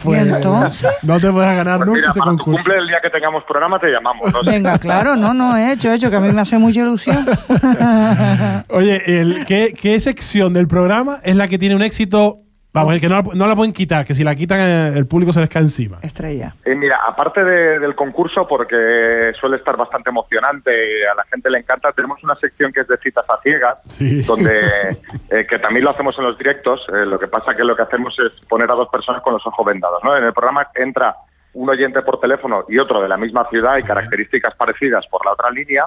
Pues, 0.03 0.19
¿Y 0.27 0.29
entonces? 0.29 0.91
No 1.03 1.19
te 1.19 1.31
podrás 1.31 1.57
ganar 1.57 1.79
Pues 1.79 1.87
nunca 1.87 1.99
mira, 2.01 2.11
ese 2.11 2.19
para 2.21 2.31
tu 2.33 2.37
concurso. 2.37 2.57
cumple, 2.63 2.79
el 2.79 2.89
día 2.89 2.99
que 3.03 3.09
tengamos 3.09 3.43
programa, 3.45 3.79
te 3.79 3.89
llamamos. 3.91 4.31
¿no? 4.33 4.41
Venga, 4.45 4.79
claro, 4.79 5.17
no, 5.17 5.33
no, 5.33 5.57
he 5.57 5.73
hecho, 5.73 5.91
he 5.91 5.95
hecho, 5.95 6.11
que 6.11 6.17
a 6.17 6.21
mí 6.21 6.31
me 6.31 6.41
hace 6.43 6.59
mucha 6.59 6.81
ilusión. 6.81 7.25
Oye, 8.69 9.03
el, 9.21 9.45
¿qué, 9.47 9.73
qué 9.79 9.99
sección 10.01 10.53
del 10.53 10.67
programa 10.69 11.21
es 11.23 11.37
la 11.37 11.49
que 11.49 11.59
tiene 11.59 11.75
un 11.75 11.83
éxito? 11.83 12.39
Vamos, 12.75 12.99
que 12.99 13.09
no, 13.09 13.17
la- 13.17 13.35
no 13.35 13.47
la 13.47 13.55
pueden 13.55 13.73
quitar, 13.75 14.05
que 14.07 14.15
si 14.15 14.25
la 14.25 14.35
quitan 14.35 14.59
eh, 14.61 14.93
el 14.97 15.07
público 15.07 15.31
se 15.33 15.41
les 15.41 15.51
cae 15.51 15.61
encima. 15.63 15.99
Estrella. 16.01 16.55
Eh, 16.65 16.75
mira, 16.75 17.01
aparte 17.07 17.45
de- 17.45 17.79
del 17.79 17.95
concurso, 17.95 18.49
porque 18.49 19.33
suele 19.39 19.57
estar 19.57 19.77
bastante 19.77 20.09
emocionante 20.09 20.71
y 20.73 21.03
a 21.05 21.15
la 21.15 21.25
gente 21.25 21.51
le 21.51 21.59
encanta, 21.59 21.93
tenemos 21.93 22.23
una 22.25 22.35
sección 22.37 22.73
que 22.73 22.81
es 22.81 22.89
de 22.89 22.97
citas 22.97 23.25
a 23.29 23.39
ciegas, 23.43 23.77
Sí. 23.89 24.23
donde 24.23 24.59
eh, 25.31 25.47
que 25.47 25.59
también 25.59 25.85
lo 25.85 25.91
hacemos 25.91 26.17
en 26.19 26.25
los 26.25 26.39
directos. 26.39 26.81
eh, 26.95 27.05
lo 27.05 27.19
que 27.19 27.29
pasa 27.29 27.55
que 27.55 27.63
lo 27.65 27.77
que 27.77 27.83
hacemos 27.83 28.17
es 28.19 28.33
poner 28.49 28.71
a 28.71 28.75
dos 28.75 28.89
personas 28.89 29.21
con 29.23 29.35
los 29.35 29.47
ojos 29.47 29.67
vendados. 29.67 30.03
¿no? 30.03 30.17
En 30.17 30.25
el 30.25 30.33
programa 30.33 30.69
entra 30.75 31.15
un 31.55 31.69
oyente 31.69 32.01
por 32.01 32.19
teléfono 32.21 32.65
y 32.71 32.79
otro 32.79 33.03
de 33.03 33.09
la 33.09 33.19
misma 33.19 33.47
ciudad 33.51 33.77
y 33.77 33.83
características 33.83 34.55
parecidas 34.55 35.07
por 35.09 35.27
la 35.27 35.33
otra 35.33 35.51
línea 35.51 35.85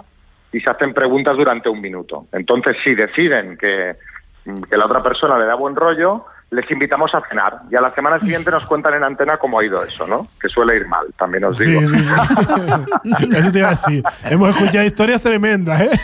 y 0.52 0.60
se 0.62 0.70
hacen 0.70 0.94
preguntas 0.94 1.36
durante 1.36 1.68
un 1.68 1.82
minuto. 1.82 2.28
Entonces, 2.32 2.78
si 2.84 2.94
deciden 2.94 3.58
que, 3.58 3.96
que 4.70 4.78
la 4.78 4.86
otra 4.86 5.02
persona 5.02 5.40
le 5.40 5.46
da 5.46 5.56
buen 5.56 5.76
rollo, 5.76 6.26
les 6.52 6.70
invitamos 6.70 7.14
a 7.14 7.22
cenar 7.28 7.62
y 7.70 7.76
a 7.76 7.82
la 7.82 7.94
semana 7.94 8.20
siguiente 8.20 8.52
nos 8.52 8.66
cuentan 8.66 8.94
en 8.94 9.04
antena 9.04 9.38
cómo 9.38 9.60
ha 9.60 9.66
ido 9.66 9.84
eso, 9.84 10.08
¿no? 10.08 10.28
Que 10.40 10.48
suele 10.48 10.76
ir 10.78 10.88
mal, 10.88 11.06
también 11.18 11.44
os 11.46 11.58
digo. 11.58 11.82
Sí, 11.82 11.88
sí, 11.88 12.04
sí. 12.04 13.36
Eso 13.36 13.52
te 13.52 13.60
iba 13.60 13.68
a 13.68 13.72
decir. 13.72 14.04
Hemos 14.24 14.56
escuchado 14.56 14.86
historias 14.86 15.22
tremendas, 15.22 15.82
¿eh? 15.82 15.92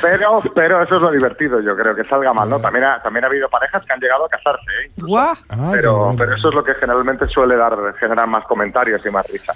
Pero, 0.00 0.42
pero 0.54 0.82
eso 0.82 0.96
es 0.96 1.02
lo 1.02 1.10
divertido, 1.10 1.60
yo 1.60 1.76
creo, 1.76 1.94
que 1.94 2.04
salga 2.04 2.32
mal, 2.32 2.48
¿no? 2.48 2.60
También 2.60 2.84
ha, 2.84 3.02
también 3.02 3.24
ha 3.24 3.28
habido 3.28 3.48
parejas 3.48 3.82
que 3.84 3.92
han 3.92 4.00
llegado 4.00 4.24
a 4.26 4.28
casarse, 4.28 4.70
¿eh? 4.82 4.90
Incluso. 4.96 5.18
Ah, 5.18 5.70
pero, 5.72 6.14
pero 6.16 6.34
eso 6.34 6.48
es 6.48 6.54
lo 6.54 6.64
que 6.64 6.74
generalmente 6.74 7.26
suele 7.28 7.56
dar, 7.56 7.76
generar 7.98 8.26
más 8.26 8.44
comentarios 8.44 9.04
y 9.04 9.10
más 9.10 9.26
risa. 9.28 9.54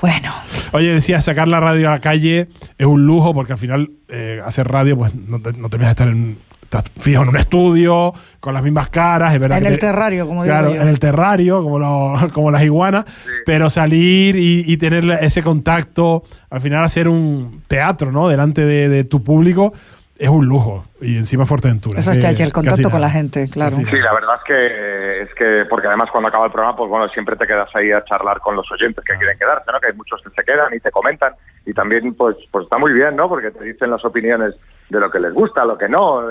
Bueno, 0.00 0.32
Oye, 0.72 0.94
decía, 0.94 1.20
sacar 1.20 1.48
la 1.48 1.60
radio 1.60 1.88
a 1.88 1.92
la 1.92 2.00
calle 2.00 2.48
es 2.78 2.86
un 2.86 3.04
lujo 3.04 3.34
porque 3.34 3.52
al 3.52 3.58
final 3.58 3.90
eh, 4.08 4.40
hacer 4.44 4.66
radio, 4.68 4.96
pues 4.96 5.14
no 5.14 5.40
te, 5.40 5.52
no 5.52 5.68
te 5.68 5.76
vas 5.76 5.88
a 5.88 5.90
estar 5.90 6.08
en, 6.08 6.38
estás 6.78 6.90
fijo 7.00 7.22
en 7.22 7.28
un 7.28 7.36
estudio, 7.36 8.14
con 8.40 8.54
las 8.54 8.62
mismas 8.62 8.88
caras, 8.88 9.34
es 9.34 9.40
verdad. 9.40 9.58
En 9.58 9.64
que 9.64 9.68
el 9.70 9.78
te- 9.78 9.86
terrario, 9.86 10.26
como 10.26 10.42
digo 10.42 10.54
Claro, 10.54 10.74
yo. 10.74 10.80
en 10.80 10.88
el 10.88 10.98
terrario, 10.98 11.62
como, 11.62 11.78
lo- 11.78 12.30
como 12.32 12.50
las 12.50 12.62
iguanas, 12.62 13.04
pero 13.44 13.68
salir 13.68 14.36
y, 14.36 14.64
y 14.66 14.76
tener 14.78 15.04
ese 15.22 15.42
contacto, 15.42 16.22
al 16.50 16.60
final 16.60 16.84
hacer 16.84 17.08
un 17.08 17.62
teatro, 17.68 18.10
¿no? 18.10 18.28
Delante 18.28 18.64
de, 18.64 18.88
de 18.88 19.04
tu 19.04 19.22
público, 19.22 19.72
es 20.18 20.28
un 20.28 20.46
lujo. 20.46 20.84
Y 21.00 21.16
encima 21.16 21.44
Fuerteventura. 21.46 21.98
eso 21.98 22.12
es 22.12 22.18
chachi, 22.18 22.42
el 22.42 22.52
contacto 22.52 22.90
con 22.90 23.00
la 23.00 23.10
gente, 23.10 23.50
claro. 23.50 23.76
Sí, 23.76 23.82
la 23.84 24.12
verdad 24.14 24.36
es 24.36 24.44
que, 24.46 25.22
es 25.22 25.28
que, 25.34 25.64
porque 25.68 25.88
además 25.88 26.08
cuando 26.12 26.28
acaba 26.28 26.46
el 26.46 26.52
programa, 26.52 26.76
pues 26.76 26.88
bueno, 26.88 27.08
siempre 27.08 27.34
te 27.36 27.46
quedas 27.46 27.68
ahí 27.74 27.90
a 27.92 28.04
charlar 28.04 28.38
con 28.38 28.54
los 28.56 28.70
oyentes 28.70 29.04
que 29.04 29.16
quieren 29.18 29.36
quedarse, 29.38 29.64
¿no? 29.72 29.80
Que 29.80 29.88
hay 29.88 29.94
muchos 29.96 30.22
que 30.22 30.30
se 30.30 30.44
quedan 30.44 30.72
y 30.74 30.80
te 30.80 30.90
comentan. 30.90 31.34
Y 31.66 31.72
también, 31.74 32.14
pues, 32.14 32.36
pues 32.50 32.64
está 32.64 32.78
muy 32.78 32.92
bien, 32.92 33.14
¿no? 33.16 33.28
Porque 33.28 33.50
te 33.50 33.62
dicen 33.64 33.90
las 33.90 34.04
opiniones 34.04 34.54
de 34.92 35.00
lo 35.00 35.10
que 35.10 35.18
les 35.18 35.32
gusta, 35.32 35.64
lo 35.64 35.78
que 35.78 35.88
no. 35.88 36.22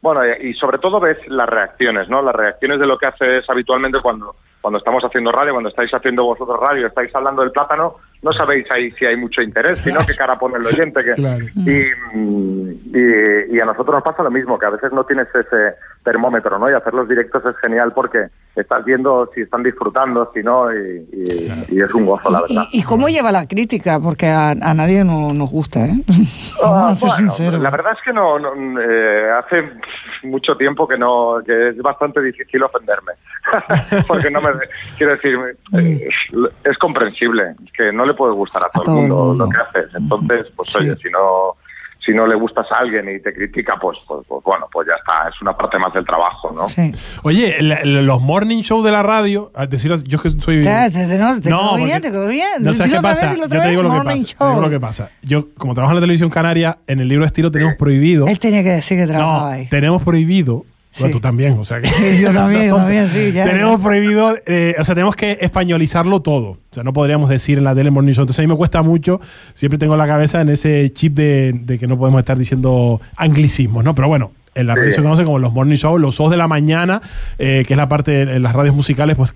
Bueno, 0.00 0.22
y 0.26 0.54
sobre 0.54 0.78
todo 0.78 0.98
ves 0.98 1.18
las 1.28 1.48
reacciones, 1.48 2.08
¿no? 2.08 2.22
Las 2.22 2.34
reacciones 2.34 2.80
de 2.80 2.86
lo 2.86 2.98
que 2.98 3.06
haces 3.06 3.44
habitualmente 3.48 4.00
cuando, 4.00 4.34
cuando 4.62 4.78
estamos 4.78 5.02
haciendo 5.04 5.30
radio, 5.32 5.52
cuando 5.52 5.68
estáis 5.68 5.92
haciendo 5.92 6.24
vosotros 6.24 6.58
radio, 6.58 6.86
estáis 6.86 7.14
hablando 7.14 7.42
del 7.42 7.50
plátano, 7.50 7.96
no 8.22 8.32
sabéis 8.32 8.64
ahí 8.70 8.90
si 8.92 9.04
hay 9.04 9.16
mucho 9.16 9.42
interés, 9.42 9.80
sino 9.80 10.06
qué 10.06 10.14
cara 10.14 10.38
pone 10.38 10.56
el 10.56 10.64
oyente. 10.66 11.02
Que, 11.04 11.12
Claro. 11.14 11.44
y, 11.56 11.92
y- 12.94 13.56
y 13.56 13.60
a 13.60 13.64
nosotros 13.64 13.94
nos 13.96 14.02
pasa 14.02 14.22
lo 14.22 14.30
mismo, 14.30 14.58
que 14.58 14.66
a 14.66 14.70
veces 14.70 14.92
no 14.92 15.04
tienes 15.04 15.26
ese 15.34 15.74
termómetro, 16.04 16.58
¿no? 16.58 16.70
Y 16.70 16.74
hacer 16.74 16.94
los 16.94 17.08
directos 17.08 17.42
es 17.44 17.56
genial 17.58 17.92
porque 17.92 18.26
estás 18.56 18.84
viendo 18.84 19.30
si 19.34 19.42
están 19.42 19.62
disfrutando, 19.62 20.30
si 20.34 20.42
no, 20.42 20.72
y, 20.72 21.06
y- 21.12 21.66
y 21.76 21.80
es 21.82 21.92
un 21.94 22.06
gozo, 22.06 22.30
la 22.30 22.38
¿Y, 22.46 22.54
verdad. 22.54 22.68
y- 22.72 22.78
y 22.80 22.82
cómo 22.82 23.08
lleva 23.08 23.32
la 23.32 23.46
crítica? 23.46 23.98
Porque 24.00 24.28
a, 24.28 24.50
a 24.50 24.74
nadie 24.74 25.02
no, 25.04 25.32
nos 25.32 25.50
gusta, 25.50 25.84
¿eh? 25.86 25.94
Ah, 26.62 26.94
bueno, 27.00 27.58
la 27.58 27.70
verdad 27.70 27.92
es 27.96 28.02
que 28.04 28.12
no, 28.12 28.38
no, 28.38 28.80
eh, 28.80 29.30
hace 29.32 29.70
mucho 30.24 30.56
tiempo 30.56 30.86
que 30.86 30.96
no 30.96 31.40
que 31.44 31.70
es 31.70 31.78
bastante 31.78 32.20
difícil 32.22 32.62
ofenderme 32.62 33.12
porque 34.06 34.30
no 34.30 34.40
me 34.40 34.50
quiero 34.96 35.12
decir 35.12 35.36
eh, 35.74 36.08
es 36.64 36.78
comprensible 36.78 37.54
es 37.64 37.72
que 37.72 37.92
no 37.92 38.04
le 38.06 38.14
puede 38.14 38.32
gustar 38.34 38.62
a 38.64 38.68
todo, 38.70 38.84
todo 38.84 38.98
el 38.98 39.04
el 39.04 39.08
mundo, 39.10 39.24
mundo. 39.26 39.44
lo 39.46 39.50
que 39.50 39.78
haces 39.78 39.94
entonces 39.94 40.46
pues 40.56 40.68
Sí. 40.72 40.78
oye 40.80 40.96
si 41.02 41.10
no 41.10 41.56
si 42.04 42.12
no 42.12 42.26
le 42.26 42.34
gustas 42.34 42.66
a 42.72 42.78
alguien 42.78 43.08
y 43.08 43.20
te 43.20 43.32
critica 43.32 43.76
pues, 43.80 43.96
pues 44.08 44.26
pues 44.26 44.42
bueno 44.44 44.66
pues 44.72 44.88
ya 44.88 44.94
está 44.94 45.28
es 45.28 45.40
una 45.40 45.56
parte 45.56 45.78
más 45.78 45.92
del 45.92 46.04
trabajo 46.04 46.50
no 46.52 46.68
Sí. 46.68 46.90
Oye, 47.22 47.56
el- 47.58 47.70
el- 47.72 48.06
los 48.06 48.20
morning 48.20 48.62
show 48.62 48.82
de 48.82 48.90
la 48.90 49.02
radio, 49.04 49.52
a 49.54 49.66
decir, 49.66 49.94
yo 50.04 50.20
que 50.20 50.30
soy... 50.30 50.62
Ya, 50.62 50.90
te- 50.90 51.06
te- 51.06 51.18
no, 51.18 51.34
te 51.36 51.42
quedó 51.48 51.70
porque- 51.70 51.84
bien, 51.84 52.00
te 52.02 52.10
quedó 52.10 52.26
bien. 52.26 52.48
No 52.60 52.72
sabes 52.72 52.90
qué 52.92 52.98
vez, 52.98 53.02
pasa. 53.02 53.34
Yo 53.36 53.48
te 53.48 53.68
digo 53.68 53.82
lo 53.82 53.90
que 53.92 53.98
pasa. 53.98 54.14
te 54.38 54.44
digo 54.46 54.60
lo 54.60 54.70
que 54.70 54.80
pasa. 54.80 55.10
Yo, 55.22 55.48
como 55.56 55.74
trabajo 55.74 55.92
en 55.92 55.96
la 55.96 56.00
televisión 56.00 56.30
canaria, 56.30 56.78
en 56.88 56.98
el 57.00 57.08
libro 57.08 57.24
de 57.24 57.28
estilo 57.28 57.50
tenemos 57.52 57.74
prohibido. 57.76 58.26
Él 58.26 58.38
tenía 58.40 58.62
que 58.64 58.70
decir 58.70 58.98
que 58.98 59.06
trabajaba 59.06 59.38
No, 59.40 59.46
ahí. 59.46 59.66
tenemos 59.68 60.02
prohibido. 60.02 60.64
Sí. 60.92 61.10
Tú 61.10 61.20
también, 61.20 61.58
o 61.58 61.64
sea 61.64 61.80
que. 61.80 61.88
Sí, 61.88 62.20
yo 62.20 62.32
también, 62.34 62.68
yo 62.68 62.76
también, 62.76 63.08
sí, 63.08 63.32
ya, 63.32 63.46
tenemos 63.46 63.78
ya. 63.78 63.84
prohibido, 63.84 64.36
eh, 64.46 64.74
o 64.78 64.84
sea, 64.84 64.94
tenemos 64.94 65.16
que 65.16 65.38
españolizarlo 65.40 66.20
todo. 66.20 66.50
O 66.50 66.58
sea, 66.70 66.82
no 66.84 66.92
podríamos 66.92 67.30
decir 67.30 67.58
en 67.58 67.64
la 67.64 67.74
tele 67.74 67.90
morning 67.90 68.12
show. 68.12 68.22
Entonces 68.22 68.40
a 68.40 68.42
mí 68.42 68.48
me 68.48 68.56
cuesta 68.56 68.82
mucho. 68.82 69.20
Siempre 69.54 69.78
tengo 69.78 69.96
la 69.96 70.06
cabeza 70.06 70.40
en 70.42 70.50
ese 70.50 70.92
chip 70.92 71.14
de, 71.14 71.52
de 71.54 71.78
que 71.78 71.86
no 71.86 71.98
podemos 71.98 72.18
estar 72.20 72.38
diciendo 72.38 73.00
anglicismos, 73.16 73.82
¿no? 73.84 73.94
Pero 73.94 74.08
bueno. 74.08 74.32
En 74.54 74.66
la 74.66 74.74
radio 74.74 74.92
se 74.92 75.00
conoce 75.00 75.24
como 75.24 75.38
los 75.38 75.50
morning 75.50 75.76
show, 75.76 75.96
los 75.96 76.14
shows 76.14 76.30
de 76.30 76.36
la 76.36 76.46
mañana, 76.46 77.00
eh, 77.38 77.64
que 77.66 77.72
es 77.72 77.76
la 77.78 77.88
parte 77.88 78.20
en 78.20 78.42
las 78.42 78.52
radios 78.52 78.76
musicales, 78.76 79.16
pues 79.16 79.34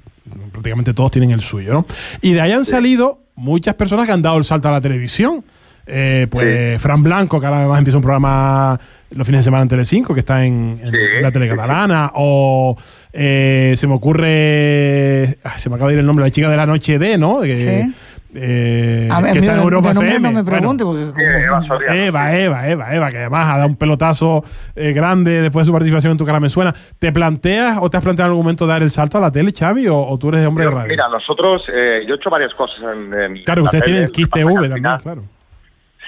prácticamente 0.52 0.92
todos 0.92 1.10
tienen 1.10 1.30
el 1.30 1.40
suyo, 1.40 1.72
¿no? 1.72 1.86
Y 2.20 2.34
de 2.34 2.42
ahí 2.42 2.52
han 2.52 2.66
salido 2.66 3.20
muchas 3.34 3.76
personas 3.76 4.04
que 4.04 4.12
han 4.12 4.20
dado 4.20 4.36
el 4.36 4.44
salto 4.44 4.68
a 4.68 4.72
la 4.72 4.80
televisión. 4.82 5.42
Eh, 5.86 6.26
pues 6.30 6.82
Fran 6.82 7.02
Blanco, 7.02 7.40
que 7.40 7.46
ahora 7.46 7.60
además 7.60 7.78
empieza 7.78 7.96
un 7.96 8.02
programa 8.02 8.78
los 9.10 9.26
fines 9.26 9.40
de 9.40 9.44
semana 9.44 9.62
en 9.62 9.68
Telecinco, 9.68 10.14
que 10.14 10.20
está 10.20 10.44
en, 10.44 10.80
en 10.82 10.90
Sí, 10.90 10.96
la 11.22 11.30
tele 11.30 11.46
sí. 11.46 11.50
catalana, 11.50 12.10
o 12.14 12.76
eh, 13.12 13.74
se 13.76 13.86
me 13.86 13.94
ocurre, 13.94 15.38
ay, 15.44 15.58
se 15.58 15.68
me 15.70 15.76
acaba 15.76 15.88
de 15.88 15.94
ir 15.94 16.00
el 16.00 16.06
nombre, 16.06 16.24
la 16.24 16.30
chica 16.30 16.48
de 16.48 16.56
la 16.56 16.66
noche 16.66 16.98
de, 16.98 17.16
¿no? 17.18 17.40
Que, 17.40 17.56
Sí. 17.56 17.94
eh, 18.34 19.08
A 19.10 19.20
ver, 19.20 19.32
que 19.32 19.38
está 19.38 19.54
en 19.54 19.60
Europa 19.60 19.90
FM. 19.92 20.18
no 20.20 20.30
me 20.32 20.42
Bueno, 20.42 20.58
pregunte, 20.58 20.84
porque 20.84 21.22
Eva 21.44 21.62
Soriano, 21.66 21.94
Eva. 21.94 22.36
Eva, 22.36 22.68
Eva, 22.68 22.94
Eva, 22.94 23.10
que 23.10 23.18
además 23.18 23.54
ha 23.54 23.56
dado 23.58 23.68
un 23.68 23.76
pelotazo 23.76 24.44
eh, 24.74 24.92
grande 24.92 25.40
después 25.40 25.64
de 25.64 25.68
su 25.68 25.72
participación 25.72 26.12
en 26.12 26.18
Tu 26.18 26.26
cara 26.26 26.40
me 26.40 26.50
suena. 26.50 26.74
¿Te 26.98 27.12
planteas 27.12 27.78
o 27.80 27.88
te 27.88 27.96
has 27.96 28.02
planteado 28.02 28.28
en 28.28 28.32
algún 28.32 28.44
momento 28.44 28.66
dar 28.66 28.82
el 28.82 28.90
salto 28.90 29.18
a 29.18 29.20
la 29.22 29.30
tele, 29.30 29.52
Xavi, 29.56 29.86
o, 29.88 29.96
o 29.98 30.18
tú 30.18 30.28
eres 30.28 30.40
de 30.42 30.46
hombre 30.48 30.64
Yo- 30.64 30.70
de 30.70 30.76
radio? 30.76 30.88
mira 30.88 31.08
nosotros 31.08 31.62
eh, 31.72 32.02
yo 32.06 32.14
he 32.14 32.16
hecho 32.16 32.28
varias 32.28 32.52
cosas 32.54 32.80
en, 32.94 33.14
en 33.14 33.42
claro, 33.44 33.62
la 33.62 33.66
ustedes 33.66 33.84
tienen 33.84 34.10
Kiss 34.10 34.28
TV 34.30 34.52
también, 34.52 34.82
claro. 35.02 35.22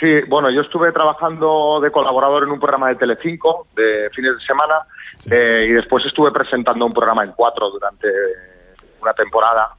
Sí, 0.00 0.20
bueno, 0.28 0.50
yo 0.50 0.60
estuve 0.62 0.92
trabajando 0.92 1.80
de 1.82 1.90
colaborador 1.90 2.44
en 2.44 2.50
un 2.50 2.60
programa 2.60 2.88
de 2.88 2.94
Telecinco 2.96 3.66
de 3.74 4.10
fines 4.14 4.34
de 4.34 4.40
semana 4.44 4.74
Sí. 5.18 5.28
eh, 5.32 5.66
y 5.68 5.72
después 5.72 6.04
estuve 6.06 6.30
presentando 6.30 6.86
un 6.86 6.92
programa 6.92 7.24
en 7.24 7.32
cuatro 7.32 7.70
durante 7.70 8.06
una 9.02 9.12
temporada 9.12 9.70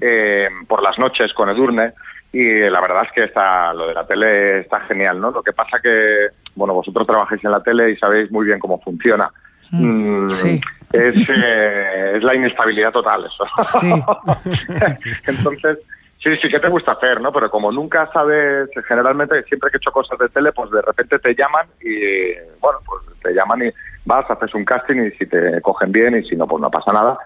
eh, 0.00 0.48
por 0.66 0.82
las 0.82 0.98
noches 0.98 1.32
con 1.32 1.48
Edurne 1.48 1.92
y 2.32 2.68
la 2.68 2.80
verdad 2.80 3.04
es 3.06 3.12
que 3.12 3.24
está, 3.24 3.72
lo 3.74 3.86
de 3.86 3.94
la 3.94 4.04
tele 4.06 4.58
está 4.60 4.80
genial, 4.80 5.20
¿no? 5.20 5.30
Lo 5.30 5.42
que 5.42 5.52
pasa 5.52 5.78
que, 5.80 6.28
bueno, 6.56 6.74
vosotros 6.74 7.06
trabajáis 7.06 7.44
en 7.44 7.52
la 7.52 7.62
tele 7.62 7.90
y 7.90 7.96
sabéis 7.96 8.30
muy 8.32 8.44
bien 8.46 8.58
cómo 8.58 8.80
funciona. 8.80 9.30
Mm, 9.70 10.24
Mm, 10.24 10.30
sí. 10.30 10.60
es, 10.92 11.14
eh, 11.28 12.12
es 12.16 12.22
la 12.24 12.34
inestabilidad 12.34 12.90
total 12.92 13.24
eso. 13.26 13.44
Sí. 13.80 13.92
Entonces, 15.26 15.78
sí, 16.22 16.36
sí 16.40 16.48
que 16.48 16.60
te 16.60 16.68
gusta 16.68 16.92
hacer, 16.92 17.20
¿no? 17.20 17.32
Pero 17.32 17.50
como 17.50 17.72
nunca 17.72 18.10
sabes, 18.12 18.68
generalmente 18.86 19.42
siempre 19.44 19.70
que 19.70 19.76
he 19.76 19.78
hecho 19.78 19.92
cosas 19.92 20.18
de 20.18 20.28
tele, 20.28 20.52
pues 20.52 20.70
de 20.70 20.82
repente 20.82 21.18
te 21.18 21.34
llaman 21.34 21.66
y, 21.80 22.34
bueno, 22.60 22.78
pues 22.84 23.02
te 23.22 23.32
llaman 23.32 23.62
y 23.66 23.70
vas, 24.04 24.30
haces 24.30 24.54
un 24.54 24.64
casting 24.64 25.02
y 25.06 25.10
si 25.12 25.26
te 25.26 25.60
cogen 25.60 25.92
bien 25.92 26.16
y 26.16 26.28
si 26.28 26.36
no, 26.36 26.46
pues 26.46 26.60
no 26.60 26.70
pasa 26.70 26.92
nada. 26.92 27.18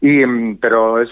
Y, 0.00 0.24
mm, 0.24 0.58
pero 0.58 1.00
es, 1.00 1.10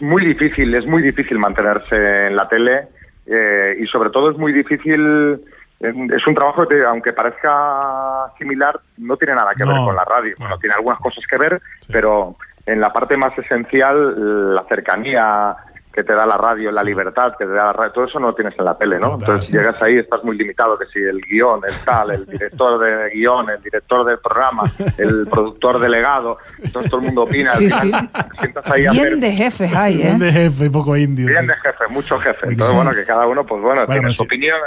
muy 0.00 0.24
difícil, 0.24 0.74
es 0.74 0.84
muy 0.86 1.00
difícil 1.00 1.38
mantenerse 1.38 2.26
en 2.26 2.34
la 2.34 2.48
tele 2.48 2.88
eh, 3.26 3.76
y 3.78 3.86
sobre 3.86 4.10
todo 4.10 4.30
es 4.32 4.36
muy 4.36 4.52
difícil, 4.52 5.40
eh, 5.78 5.94
es 6.16 6.26
un 6.26 6.34
trabajo 6.34 6.66
que 6.66 6.82
aunque 6.84 7.12
parezca 7.12 8.32
similar, 8.36 8.80
no 8.98 9.16
tiene 9.16 9.34
nada 9.36 9.52
que 9.54 9.64
ver 9.64 9.76
con 9.76 9.94
la 9.94 10.04
radio. 10.04 10.34
no. 10.38 10.44
Bueno, 10.46 10.58
tiene 10.58 10.74
algunas 10.74 10.98
cosas 10.98 11.24
que 11.28 11.38
ver, 11.38 11.60
Sí. 11.82 11.92
pero 11.92 12.34
en 12.66 12.80
la 12.80 12.92
parte 12.92 13.16
más 13.16 13.36
esencial, 13.38 14.54
la 14.54 14.64
cercanía 14.68 15.56
que 15.92 16.02
te 16.04 16.14
da 16.14 16.24
la 16.26 16.36
radio, 16.36 16.70
la 16.72 16.82
libertad 16.82 17.34
que 17.38 17.44
te 17.44 17.50
da 17.52 17.66
la 17.66 17.72
radio, 17.72 17.92
todo 17.92 18.04
eso 18.06 18.18
no 18.18 18.28
lo 18.28 18.34
tienes 18.34 18.54
en 18.58 18.64
la 18.64 18.76
tele, 18.78 18.98
¿no? 18.98 19.14
Entonces 19.14 19.50
llegas 19.52 19.80
ahí, 19.82 19.98
estás 19.98 20.24
muy 20.24 20.36
limitado, 20.38 20.78
que 20.78 20.86
si 20.86 20.98
el 21.00 21.20
guion, 21.20 21.60
el 21.68 21.74
tal, 21.84 22.10
el 22.12 22.26
director 22.26 22.78
de 22.80 23.10
guion, 23.10 23.50
el 23.50 23.62
director 23.62 24.04
del 24.06 24.18
programa, 24.18 24.72
el 24.98 25.26
productor 25.30 25.78
delegado, 25.78 26.38
entonces 26.62 26.90
todo 26.90 27.00
el 27.00 27.06
mundo 27.06 27.22
opina, 27.24 27.50
Sí, 27.50 27.68
sientas 27.70 28.64
ahí 28.66 28.86
a 28.86 28.92
Bien 28.92 29.20
de 29.20 29.32
jefes 29.32 29.74
hay, 29.74 29.94
¿eh? 30.00 30.04
Bien 30.06 30.18
de 30.18 30.32
jefe 30.32 30.64
y 30.66 30.70
poco 30.70 30.96
indio. 30.96 31.26
bien 31.26 31.40
sí. 31.42 31.46
de 31.48 31.54
jefe, 31.56 31.84
mucho 31.90 32.18
jefe. 32.20 32.46
Entonces, 32.48 32.74
bueno, 32.74 32.92
que 32.92 33.04
cada 33.04 33.26
uno, 33.26 33.44
pues 33.44 33.60
bueno, 33.62 33.84
Bueno, 33.86 34.00
tiene 34.00 34.12
su 34.14 34.22
sí. 34.22 34.26
opinión. 34.26 34.58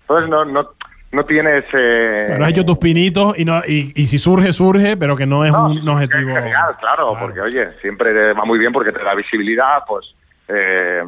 Entonces 0.00 0.28
no, 0.28 0.44
no, 0.44 0.70
no 1.12 1.24
tienes... 1.24 1.64
Eh, 1.72 2.26
Pero 2.32 2.44
has 2.44 2.50
hecho 2.50 2.64
tus 2.64 2.78
pinitos 2.78 3.38
y, 3.38 3.44
no, 3.44 3.60
y, 3.66 3.92
y 3.94 4.06
si 4.06 4.18
surge, 4.18 4.52
surge, 4.52 4.96
pero 4.96 5.16
que 5.16 5.26
no 5.26 5.44
es 5.44 5.52
No, 5.52 5.66
un 5.66 5.78
es 5.78 5.86
objetivo. 5.86 6.34
claro, 6.80 7.16
porque 7.20 7.40
oye, 7.40 7.68
siempre 7.80 8.32
va 8.32 8.44
muy 8.44 8.58
bien 8.58 8.72
porque 8.72 8.90
te 8.92 9.02
da 9.02 9.14
visibilidad, 9.14 9.84
pues 9.86 10.14
eh, 10.48 11.02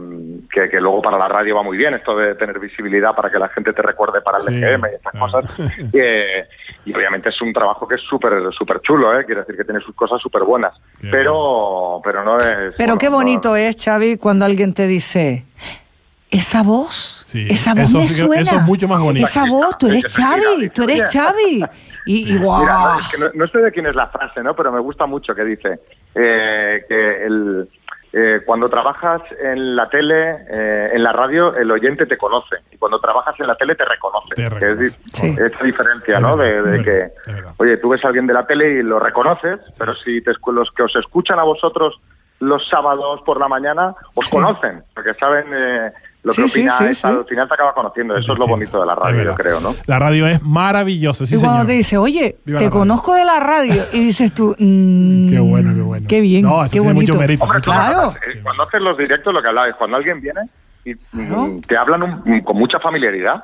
que, 0.53 0.69
que 0.71 0.81
luego 0.81 1.03
para 1.03 1.19
la 1.19 1.29
radio 1.29 1.57
va 1.57 1.63
muy 1.63 1.77
bien 1.77 1.95
esto 1.95 2.17
de 2.17 2.35
tener 2.37 2.59
visibilidad 2.59 3.15
para 3.15 3.31
que 3.31 3.39
la 3.39 3.49
gente 3.49 3.73
te 3.73 3.83
recuerde 3.83 4.21
para 4.23 4.39
el 4.39 4.45
Sí, 4.45 4.55
EGM 4.55 4.85
y 4.93 4.95
estas 4.95 5.13
claro. 5.13 5.27
cosas. 5.27 5.51
Y, 5.93 5.99
eh, 5.99 6.47
y 6.87 6.95
obviamente 6.95 7.31
es 7.31 7.41
un 7.43 7.53
trabajo 7.53 7.87
que 7.89 7.95
es 7.97 8.01
súper 8.03 8.35
súper 8.57 8.81
chulo, 8.81 9.19
¿eh? 9.19 9.25
quiere 9.25 9.41
decir 9.41 9.57
que 9.57 9.65
tiene 9.65 9.81
sus 9.81 9.95
cosas 9.95 10.21
súper 10.21 10.43
buenas, 10.45 10.73
pero 11.11 12.01
pero 12.05 12.23
no 12.25 12.39
es... 12.39 12.47
Pero 12.47 12.73
bueno, 12.79 12.99
qué 12.99 13.07
no- 13.11 13.17
bonito 13.17 13.57
es, 13.57 13.77
Xavi, 13.83 14.17
cuando 14.19 14.45
alguien 14.45 14.75
te 14.75 14.87
dice, 14.87 15.45
esa 16.31 16.63
voz, 16.63 17.25
Sí, 17.27 17.47
esa 17.49 17.75
voz 17.75 17.87
eso 17.89 17.99
me 17.99 18.09
suena. 18.09 18.43
eso 18.43 18.57
es 18.57 18.63
mucho 18.63 18.87
más 18.89 19.01
bonito. 19.01 19.27
Esa 19.27 19.45
voz, 19.47 19.77
tú 19.79 19.89
eres 19.89 20.07
Xavi, 20.15 20.69
tú 20.71 20.83
eres. 20.85 21.05
Xavi. 21.13 21.65
Y, 22.07 22.35
y 22.35 22.37
guau. 22.39 22.61
Mira, 22.61 22.75
no, 22.79 22.99
es 23.01 23.09
que 23.09 23.19
no, 23.19 23.31
no 23.35 23.47
sé 23.49 23.59
de 23.59 23.73
quién 23.73 23.87
es 23.87 23.95
la 23.95 24.09
frase, 24.09 24.43
¿no? 24.43 24.55
Pero 24.55 24.71
me 24.71 24.79
gusta 24.81 25.07
mucho 25.07 25.35
que 25.35 25.43
dice 25.45 25.81
eh, 26.15 26.85
que 26.87 27.25
el, 27.25 27.69
eh, 28.17 28.43
cuando 28.47 28.71
trabajas 28.71 29.21
en 29.43 29.75
la 29.75 29.89
tele, 29.89 30.47
eh, 30.49 30.91
en 30.93 31.03
la 31.03 31.13
radio, 31.13 31.55
el 31.57 31.69
oyente 31.71 32.07
te 32.07 32.17
conoce. 32.17 32.57
Y 32.71 32.77
cuando 32.79 33.01
trabajas 33.01 33.35
en 33.41 33.49
la 33.49 33.57
tele 33.57 33.75
te 33.75 33.85
reconoce. 33.85 34.29
Te 34.37 34.43
Que 34.43 34.49
reconoce. 34.49 34.87
es 34.87 35.01
Sí. 35.13 35.37
esa 35.37 35.65
diferencia, 35.65 36.21
¿no? 36.21 36.37
De, 36.37 36.83
que, 36.85 37.11
oye, 37.57 37.77
tú 37.79 37.89
ves 37.89 38.05
a 38.05 38.09
alguien 38.09 38.27
de 38.29 38.35
la 38.35 38.47
tele 38.47 38.71
y 38.71 38.83
lo 38.85 39.01
reconoces, 39.01 39.59
pero 39.79 39.95
si 39.97 40.21
te, 40.23 40.33
los 40.53 40.71
que 40.71 40.85
os 40.85 40.95
escuchan 40.97 41.39
a 41.41 41.43
vosotros 41.43 42.01
los 42.39 42.67
sábados 42.69 43.21
por 43.27 43.41
la 43.41 43.49
mañana, 43.49 43.95
os 44.15 44.27
Sí. 44.27 44.33
conocen, 44.33 44.85
porque 44.95 45.15
saben 45.15 45.47
eh, 45.53 45.93
lo 46.25 46.33
que 46.33 46.43
Sí, 46.43 46.49
sí, 46.49 46.61
opináis, 46.61 46.99
sí, 46.99 47.03
sí. 47.03 47.07
al 47.07 47.25
final 47.27 47.47
te 47.47 47.55
acaba 47.55 47.73
conociendo. 47.75 48.17
Eso 48.17 48.33
es 48.33 48.39
lo 48.39 48.47
bonito 48.47 48.81
de 48.81 48.87
la 48.87 48.95
radio, 48.95 49.23
yo 49.23 49.35
creo, 49.35 49.61
¿no? 49.61 49.75
La 49.87 49.99
radio 49.99 50.27
es 50.27 50.43
maravillosa, 50.43 51.27
sí, 51.27 51.37
y 51.37 51.39
cuando 51.39 51.59
señor. 51.59 51.67
te 51.69 51.73
dice, 51.75 51.99
oye, 51.99 52.37
Viva 52.45 52.59
te 52.59 52.71
conozco 52.71 53.15
de 53.15 53.25
la 53.25 53.39
radio, 53.41 53.85
y 53.93 54.07
dices 54.07 54.33
tú, 54.33 54.57
mm, 54.59 55.31
Qué 55.31 55.39
bueno, 55.39 55.75
qué 55.75 55.81
bueno. 55.83 56.07
Qué 56.09 56.21
bien, 56.21 56.43
No, 56.43 56.65
eso 56.65 56.73
qué 56.73 56.81
tiene 56.81 56.93
bonito. 56.95 57.13
mucho 57.13 57.21
mérito. 57.21 57.45
Hombre, 57.45 57.59
mucho 57.59 57.71
Claro. 57.71 58.15
cuando 58.43 58.63
haces 58.65 58.81
los 58.81 58.99
directos 58.99 59.33
lo 59.35 59.41
que 59.43 59.49
hablabais, 59.49 59.75
cuando 59.77 59.97
alguien 59.97 60.21
viene 60.21 60.41
y 60.85 60.95
te 61.67 61.77
hablan 61.77 62.03
un- 62.03 62.41
con 62.43 62.57
mucha 62.59 62.79
familiaridad. 62.79 63.43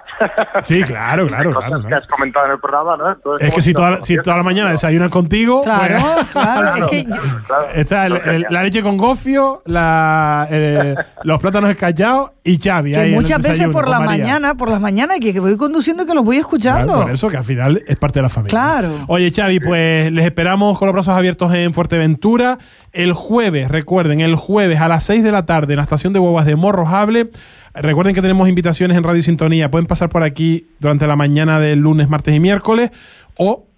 Sí, 0.65 0.83
claro, 0.83 1.27
claro, 1.29 1.53
Cosas 1.55 1.69
claro, 1.69 1.83
que 1.83 1.89
claro. 1.89 2.03
has 2.05 2.11
comentado 2.11 2.47
en 2.47 2.53
el 2.53 2.59
programa, 2.61 2.97
¿no? 2.97 3.11
Entonces, 3.13 3.49
Es 3.49 3.55
que 3.55 3.63
si 3.63 3.73
toda, 3.73 4.03
si 4.03 4.17
toda 4.23 4.37
la 4.37 4.43
mañana 4.43 4.71
desayunan 4.71 5.09
contigo, 5.11 5.63
Claro, 5.63 5.97
pues- 6.15 6.27
claro, 6.33 6.75
es 6.77 6.91
que 6.91 7.05
yo- 7.09 7.11
claro. 7.47 7.65
está 7.75 8.07
el- 8.07 8.17
el- 8.29 8.47
la 8.51 8.63
leche 8.63 8.83
con 8.83 8.97
gofio, 8.97 9.63
la, 9.67 10.47
eh, 10.51 10.95
los 11.25 11.41
plátanos 11.41 11.71
escallados 11.71 12.31
y 12.45 12.59
Xavi. 12.59 12.93
que 12.93 12.99
ahí 12.99 13.15
muchas 13.15 13.43
veces 13.43 13.69
por 13.69 13.89
la 13.89 14.01
María. 14.01 14.25
mañana, 14.25 14.55
por 14.55 14.71
las 14.71 14.81
mañanas, 14.81 15.19
que, 15.21 15.33
que 15.33 15.41
voy 15.41 15.57
conduciendo 15.57 16.05
que 16.07 16.15
los 16.15 16.25
voy 16.25 16.37
escuchando. 16.39 16.87
Claro, 16.93 17.03
por 17.03 17.11
eso 17.13 17.29
que 17.29 17.37
al 17.37 17.45
final 17.45 17.83
es 17.87 17.97
parte 17.97 18.19
de 18.19 18.23
la 18.25 18.29
familia. 18.29 18.51
Claro. 18.51 18.89
Oye, 19.09 19.31
Xavi, 19.35 19.61
pues 19.61 20.13
les 20.13 20.25
esperamos 20.25 20.79
con 20.79 20.87
los 20.87 20.93
brazos 20.95 21.17
abiertos 21.17 21.53
en 21.55 21.73
Fuerteventura. 21.73 22.59
El 22.93 23.13
jueves, 23.13 23.69
recuerden, 23.69 24.21
el 24.21 24.35
jueves 24.35 24.81
a 24.81 24.89
las 24.89 25.05
6 25.05 25.23
de 25.23 25.31
la 25.33 25.47
tarde 25.47 25.75
en 25.75 25.77
la 25.77 25.85
estación 25.85 26.13
de 26.13 26.19
huevas 26.19 26.45
de 26.47 26.57
Morrojable. 26.57 27.30
Recuerden 27.75 28.15
que 28.15 28.23
tenemos 28.23 28.49
invitaciones 28.49 28.97
en 28.97 29.05
Radio 29.05 29.23
Sintonía. 29.23 29.71
Pueden 29.71 29.87
pasar 29.87 30.09
por 30.09 30.23
aquí 30.23 30.67
durante 30.81 31.07
la 31.07 31.17
mañana 31.17 31.61
del 31.61 31.79
lunes, 31.79 32.09
martes 32.09 32.35
y 32.35 32.41
miércoles. 32.41 32.91
O 33.37 33.70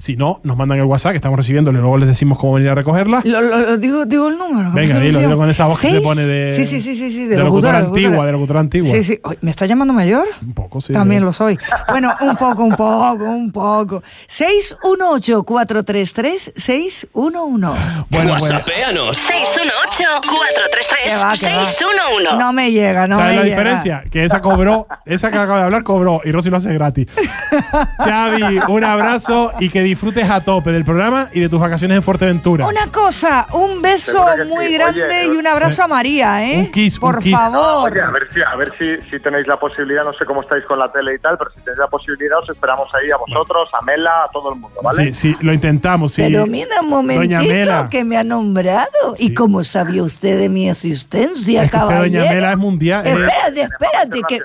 Si 0.00 0.16
no, 0.16 0.40
nos 0.44 0.56
mandan 0.56 0.78
el 0.78 0.84
WhatsApp 0.84 1.10
que 1.12 1.16
estamos 1.16 1.36
recibiendo 1.36 1.70
y 1.70 1.74
luego 1.74 1.98
les 1.98 2.08
decimos 2.08 2.38
cómo 2.38 2.54
venir 2.54 2.70
a 2.70 2.74
recogerla. 2.74 3.20
Lo, 3.24 3.40
lo- 3.42 3.58
lo 3.58 3.76
digo, 3.76 4.04
digo 4.06 4.28
el 4.28 4.38
número. 4.38 4.70
Venga, 4.72 4.94
¿cómo 4.94 5.00
se 5.00 5.06
dilo, 5.06 5.20
dilo 5.20 5.36
con 5.36 5.50
esa 5.50 5.66
voz 5.66 5.78
que 5.80 5.90
se 5.90 6.00
pone 6.00 6.22
de- 6.24 6.52
Sí, 6.54 6.64
sí, 6.64 6.80
sí, 6.80 6.94
sí, 6.96 7.10
sí, 7.10 7.26
de 7.26 7.36
locutora 7.36 7.78
antigua, 7.78 8.00
locutora. 8.10 8.26
de 8.26 8.32
locutora 8.32 8.60
antigua. 8.60 8.90
Sí, 8.90 9.04
sí. 9.04 9.20
¿Me 9.42 9.50
está 9.50 9.66
llamando 9.66 9.92
mayor? 9.94 10.26
Un 10.42 10.54
poco, 10.54 10.80
sí. 10.80 10.92
También 10.92 11.22
lo 11.22 11.32
soy. 11.32 11.58
Bueno, 11.88 12.12
un 12.22 12.36
poco, 12.36 12.64
un 12.64 12.74
poco, 12.74 13.24
un 13.24 13.52
poco. 13.52 14.02
618-433-611. 14.28 17.08
Bueno, 17.12 17.76
bueno. 18.10 18.32
WhatsAppeanos. 18.32 19.18
618-433-611. 19.28 21.04
Que 21.04 21.16
va, 21.16 21.32
que 21.38 21.46
va. 21.56 21.64
No 22.38 22.52
me 22.52 22.72
llega, 22.72 23.06
no 23.06 23.16
¿Sabes 23.16 23.30
me 23.32 23.36
la 23.36 23.42
llega. 23.44 23.56
diferencia? 23.56 24.02
Que 24.10 24.24
esa 24.24 24.40
cobró, 24.40 24.86
esa 25.06 25.30
que 25.30 25.38
acaba 25.38 25.58
de 25.58 25.64
hablar 25.64 25.82
cobró 25.84 26.20
y 26.24 26.32
Rosy 26.32 26.50
lo 26.50 26.56
hace 26.56 26.72
gratis. 26.72 27.06
Xavi, 27.98 28.58
un 28.68 28.84
abrazo 28.84 29.52
y 29.60 29.68
que 29.70 29.82
disfrutes 29.90 30.28
a 30.28 30.40
tope 30.40 30.72
del 30.72 30.84
programa 30.84 31.28
y 31.32 31.40
de 31.40 31.48
tus 31.48 31.60
vacaciones 31.60 31.96
en 31.96 32.02
Fuerteventura. 32.02 32.66
Una 32.66 32.90
cosa, 32.90 33.46
un 33.52 33.80
beso 33.82 34.12
Seguro 34.12 34.36
que 34.36 34.44
muy 34.44 34.66
sí. 34.66 34.72
grande 34.74 35.04
Oye, 35.04 35.26
y 35.26 35.36
un 35.36 35.46
abrazo 35.46 35.82
a 35.84 35.88
María, 35.88 36.44
¿eh? 36.44 36.58
un 36.58 36.70
kiss, 36.72 36.94
un 36.94 37.00
Por 37.00 37.18
kiss. 37.22 37.32
favor. 37.32 37.90
Oye, 37.92 38.00
a 38.00 38.10
ver 38.10 38.28
si, 38.32 38.40
a 38.42 38.56
ver 38.56 38.72
si, 38.78 39.10
si 39.10 39.20
tenéis 39.20 39.46
la 39.46 39.58
posibilidad, 39.58 40.02
no 40.04 40.12
sé 40.14 40.24
cómo 40.24 40.40
estáis 40.42 40.64
con 40.64 40.78
la 40.78 40.90
tele 40.90 41.14
y 41.14 41.18
tal, 41.18 41.36
pero 41.38 41.50
si 41.50 41.60
tenéis 41.60 41.78
la 41.78 41.88
posibilidad 41.88 42.38
os 42.38 42.48
esperamos 42.48 42.88
ahí 42.94 43.10
a 43.10 43.16
vosotros, 43.16 43.68
a 43.78 43.82
Mela, 43.84 44.10
a 44.24 44.30
todo 44.32 44.52
el 44.54 44.58
mundo, 44.60 44.78
¿vale? 44.82 45.12
Sí, 45.12 45.32
sí, 45.34 45.36
lo 45.44 45.52
intentamos. 45.52 46.14
Sí. 46.14 46.22
Pero 46.22 46.46
mira 46.46 46.68
un 46.82 46.90
Doña 46.90 46.96
momentito 46.96 47.52
Mela. 47.52 47.88
que 47.90 48.04
me 48.04 48.16
ha 48.16 48.24
nombrado. 48.24 48.88
¿Y 49.18 49.34
cómo 49.34 49.62
sabía 49.64 50.02
usted 50.02 50.38
de 50.38 50.48
mi 50.48 50.68
existencia, 50.70 51.64
Es 51.64 51.70
que 51.70 51.76
caballero? 51.76 52.20
Doña 52.22 52.32
Mela, 52.34 52.52
es 52.52 52.58
mundial. 52.58 53.06
eh. 53.06 53.10
Espérate, 53.10 53.60
espérate, 53.62 54.20
que. 54.28 54.40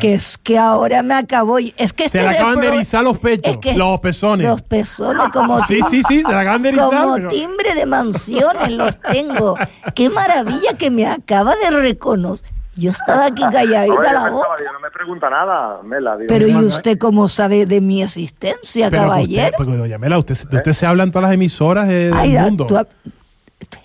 Que 0.00 0.14
es 0.14 0.38
que 0.38 0.58
ahora 0.58 1.02
me 1.02 1.14
acabo. 1.14 1.58
Es 1.58 1.92
que 1.92 2.08
Se 2.08 2.18
este 2.18 2.22
le 2.22 2.28
acaban 2.28 2.60
de 2.60 2.68
erizar 2.68 3.04
los 3.04 3.18
pechos, 3.18 3.54
es 3.54 3.58
que 3.60 3.74
los 3.74 4.00
pezones. 4.00 4.46
Los 4.46 4.62
pezones 4.62 5.28
como 5.32 5.64
Sí, 5.66 5.80
sí, 5.90 6.02
sí, 6.08 6.22
se 6.22 6.28
le 6.28 6.34
acaban 6.38 6.62
de 6.62 6.68
erizar. 6.70 6.88
Como 6.90 7.14
pero- 7.16 7.28
timbre 7.28 7.74
de 7.74 7.86
mansiones 7.86 8.70
los 8.72 8.98
tengo. 9.10 9.56
Qué 9.94 10.08
maravilla 10.10 10.72
que 10.78 10.90
me 10.90 11.06
acaba 11.06 11.54
de 11.56 11.70
reconocer. 11.70 12.48
Yo 12.74 12.90
estaba 12.90 13.26
aquí 13.26 13.42
calladita 13.42 13.84
yo 13.94 14.00
la 14.14 14.30
boca. 14.30 14.48
digo, 14.58 14.72
no 14.72 14.80
me 14.80 14.90
pregunta 14.90 15.28
nada, 15.28 15.82
Mela. 15.82 16.16
Digo, 16.16 16.28
Pero 16.28 16.48
¿y 16.48 16.52
manda, 16.52 16.68
usted 16.68 16.96
cómo 16.96 17.28
sabe 17.28 17.66
de 17.66 17.82
mi 17.82 18.02
existencia, 18.02 18.88
Pero 18.88 19.02
que 19.02 19.08
usted, 19.08 19.24
caballero? 19.26 19.54
porque, 19.58 19.76
doña 19.76 19.98
Mela, 19.98 20.16
usted, 20.18 20.38
de 20.48 20.56
usted 20.56 20.72
se 20.72 20.86
habla 20.86 21.02
en 21.02 21.12
todas 21.12 21.24
las 21.28 21.34
emisoras 21.34 21.86
del 21.86 22.14
Ay, 22.14 22.30
mundo. 22.38 22.64
tú- 22.64 22.78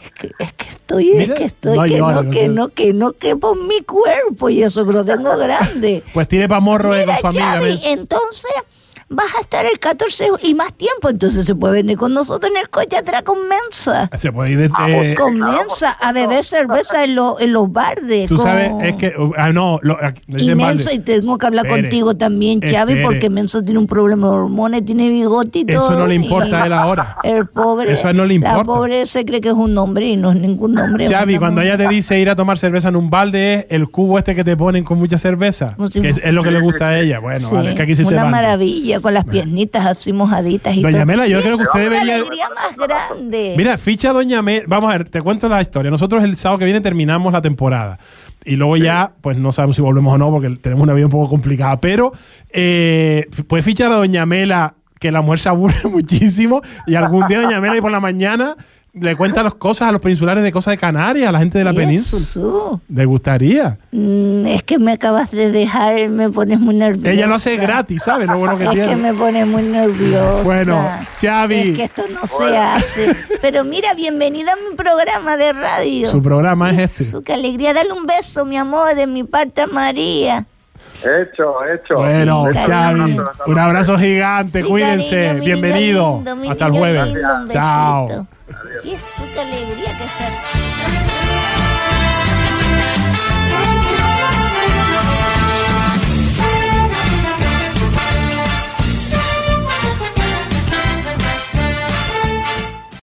es, 0.01 0.11
que, 0.11 0.31
es 0.39 0.53
que 0.53 0.69
estoy, 0.69 1.05
Mira, 1.15 1.33
es 1.33 1.39
que 1.39 1.45
estoy, 1.45 1.77
no 1.77 1.83
que 1.85 1.97
no, 1.99 2.23
no 2.23 2.29
que 2.29 2.47
no, 2.47 2.69
que 2.69 2.93
no 2.93 3.11
quepo 3.13 3.53
en 3.53 3.67
mi 3.67 3.81
cuerpo 3.81 4.49
y 4.49 4.63
eso 4.63 4.85
que 4.85 4.93
lo 4.93 5.03
tengo 5.05 5.37
grande. 5.37 6.03
Pues 6.13 6.27
tire 6.27 6.47
pa' 6.47 6.59
morro 6.59 6.95
eh, 6.95 7.05
Mira, 7.05 7.19
amiga. 7.23 7.51
Xavi, 7.53 7.65
¿ves? 7.65 7.79
entonces 7.85 8.51
vas 9.09 9.33
a 9.37 9.41
estar 9.41 9.65
el 9.65 9.79
14 9.79 10.25
y 10.43 10.53
más 10.53 10.73
tiempo, 10.73 11.09
entonces 11.09 11.45
se 11.45 11.55
puede 11.55 11.75
venir 11.75 11.97
con 11.97 12.13
nosotros 12.13 12.51
en 12.51 12.57
el 12.61 12.69
coche 12.69 12.97
atrás 12.97 13.23
con 13.23 13.37
Mensa. 13.47 14.09
Se 14.17 14.31
puede 14.31 14.51
ir 14.51 14.57
de, 14.59 14.69
Ah, 14.73 14.89
eh, 14.89 14.95
pues, 15.15 15.19
Con 15.19 15.39
Mensa 15.39 15.91
a 15.91 16.11
beber 16.11 16.43
cerveza 16.43 17.03
en, 17.03 17.15
los 17.15 17.39
en 17.41 17.53
los 17.53 17.71
bardes. 17.71 18.27
Tú 18.27 18.37
sabes, 18.37 18.71
es 18.83 18.95
que. 18.95 19.13
uh, 19.17 19.31
Ah, 19.37 19.51
no, 19.53 19.79
lo, 19.81 19.97
aquí- 20.03 20.23
Y. 20.37 20.53
Mensa, 20.55 20.93
y 20.93 20.99
tengo 20.99 21.37
que 21.37 21.45
hablar 21.45 21.65
Espere, 21.65 21.83
contigo 21.83 22.15
también, 22.17 22.59
Xavi, 22.59 22.73
espere. 22.93 23.03
porque 23.03 23.29
Mensa 23.29 23.63
tiene 23.63 23.79
un 23.79 23.87
problema 23.87 24.27
de 24.27 24.33
hormonas, 24.33 24.83
tiene 24.83 25.07
bigote 25.09 25.59
y 25.59 25.65
todo. 25.65 25.89
Eso 25.91 25.99
no 25.99 26.07
le 26.07 26.15
importa 26.15 26.63
a 26.63 26.65
él 26.65 26.73
ahora. 26.73 27.17
El 27.23 27.45
pobre. 27.47 27.93
Eso 27.93 28.11
no 28.13 28.23
le 28.25 28.39
La 28.39 28.49
importa. 28.49 28.63
pobre 28.63 29.05
se 29.05 29.23
cree 29.25 29.39
que 29.41 29.49
es 29.49 29.53
un 29.55 29.73
nombre 29.73 30.05
y 30.07 30.15
no 30.17 30.31
es 30.31 30.37
ningún 30.37 30.73
nombre. 30.73 31.05
es 31.05 31.11
Xavi, 31.11 31.33
una 31.33 31.39
cuando 31.39 31.61
ella 31.61 31.77
te 31.77 31.87
dice 31.87 32.19
ir 32.19 32.29
a 32.29 32.35
tomar 32.35 32.57
cerveza 32.59 32.89
en 32.89 32.95
un 32.95 33.09
balde, 33.09 33.59
es 33.59 33.65
el 33.69 33.89
cubo 33.89 34.17
este 34.17 34.35
que 34.35 34.43
te 34.43 34.57
ponen 34.57 34.83
con 34.83 34.97
mucha 34.97 35.17
cerveza. 35.17 35.75
Que 35.93 36.09
es, 36.09 36.17
es 36.23 36.33
lo 36.33 36.43
que 36.43 36.51
le 36.51 36.59
gusta 36.59 36.89
a 36.89 36.99
ella. 36.99 37.19
Bueno, 37.19 37.39
Sí, 37.39 37.55
vale, 37.55 37.75
que 37.75 37.81
aquí 37.83 37.95
sí 37.95 38.03
se 38.03 38.13
una 38.13 38.25
maravilla, 38.25 38.96
con 39.01 39.13
las 39.13 39.25
piernitas 39.25 39.85
así 39.85 40.13
mojaditas 40.13 40.75
y 40.75 40.81
Doña 40.81 40.97
todo. 40.99 41.05
Mela, 41.05 41.27
yo 41.27 41.41
creo 41.41 41.57
que 41.57 41.63
usted 41.63 41.79
debería- 41.81 42.15
alegría 42.15 42.45
más 42.55 42.87
grande. 42.87 43.53
Mira, 43.57 43.77
ficha 43.77 44.11
Doña 44.13 44.41
Mela. 44.41 44.65
Vamos 44.67 44.89
a 44.93 44.97
ver, 44.97 45.09
te 45.09 45.21
cuento 45.21 45.47
la 45.49 45.61
historia. 45.61 45.89
Nosotros 45.91 46.23
el 46.23 46.37
sábado 46.37 46.59
que 46.59 46.65
viene 46.65 46.81
terminamos 46.81 47.31
la 47.33 47.41
temporada. 47.41 47.99
Y 48.45 48.55
luego 48.55 48.77
ya, 48.77 49.11
pues 49.21 49.37
no 49.37 49.51
sabemos 49.51 49.75
si 49.75 49.81
volvemos 49.81 50.13
o 50.13 50.17
no, 50.17 50.29
porque 50.29 50.49
tenemos 50.61 50.83
una 50.83 50.93
vida 50.93 51.05
un 51.05 51.11
poco 51.11 51.27
complicada. 51.29 51.81
Pero, 51.81 52.13
eh, 52.51 53.25
puedes 53.47 53.65
fichar 53.65 53.91
a 53.91 53.95
Doña 53.95 54.25
Mela, 54.25 54.75
que 54.99 55.11
la 55.11 55.21
mujer 55.21 55.39
se 55.39 55.49
aburre 55.49 55.75
muchísimo. 55.89 56.61
Y 56.85 56.95
algún 56.95 57.27
día 57.27 57.41
Doña 57.41 57.59
Mela 57.61 57.77
y 57.77 57.81
por 57.81 57.91
la 57.91 57.99
mañana 57.99 58.55
le 58.99 59.15
cuenta 59.15 59.43
las 59.43 59.55
cosas 59.55 59.89
a 59.89 59.91
los 59.91 60.01
peninsulares 60.01 60.43
de 60.43 60.51
cosas 60.51 60.73
de 60.73 60.77
Canarias, 60.77 61.29
a 61.29 61.31
la 61.31 61.39
gente 61.39 61.57
de 61.57 61.63
la 61.63 61.73
península. 61.73 62.79
¿Le 62.89 63.05
gustaría? 63.05 63.77
Mm, 63.91 64.45
es 64.47 64.63
que 64.63 64.79
me 64.79 64.93
acabas 64.93 65.31
de 65.31 65.51
dejar, 65.51 66.09
me 66.09 66.29
pones 66.29 66.59
muy 66.59 66.75
nerviosa. 66.75 67.11
Ella 67.11 67.27
lo 67.27 67.35
hace 67.35 67.57
gratis, 67.57 68.03
¿sabes? 68.03 68.27
Lo 68.27 68.37
bueno 68.37 68.57
que 68.57 68.65
es 68.65 68.69
tiene. 68.71 68.87
que 68.87 68.95
me 68.95 69.13
pone 69.13 69.45
muy 69.45 69.63
nerviosa. 69.63 70.43
Bueno, 70.43 70.89
Xavi. 71.21 71.55
Es 71.55 71.77
que 71.77 71.83
esto 71.83 72.03
no 72.11 72.27
se 72.27 72.57
hace. 72.57 73.15
Pero 73.41 73.63
mira, 73.63 73.93
bienvenida 73.93 74.53
a 74.53 74.69
mi 74.69 74.75
programa 74.75 75.37
de 75.37 75.53
radio. 75.53 76.11
Su 76.11 76.21
programa 76.21 76.71
es 76.71 76.79
este. 76.79 77.03
Su, 77.03 77.23
qué 77.23 77.33
alegría. 77.33 77.73
Dale 77.73 77.91
un 77.91 78.05
beso, 78.05 78.45
mi 78.45 78.57
amor, 78.57 78.95
de 78.95 79.07
mi 79.07 79.23
parte 79.23 79.61
a 79.61 79.67
María. 79.67 80.45
Hecho, 81.03 81.63
hecho. 81.65 81.95
Bueno, 81.95 82.45
Sí, 82.51 82.59
Xavi, 82.65 83.17
un 83.47 83.59
abrazo 83.59 83.97
gigante, 83.99 84.61
Sí, 84.63 84.67
cuídense, 84.67 85.25
cariño, 85.25 85.43
bienvenido. 85.45 86.21
lindo, 86.25 86.51
Hasta 86.51 86.65
el 86.67 86.71
jueves. 86.71 87.05
lindo, 87.07 87.35
un 87.43 87.49
Chao. 87.49 88.07
besito. 88.07 88.27
Y 88.83 88.93
eso, 88.93 89.23
qué 89.33 89.39
alegría 89.41 89.97
que. 89.97 90.66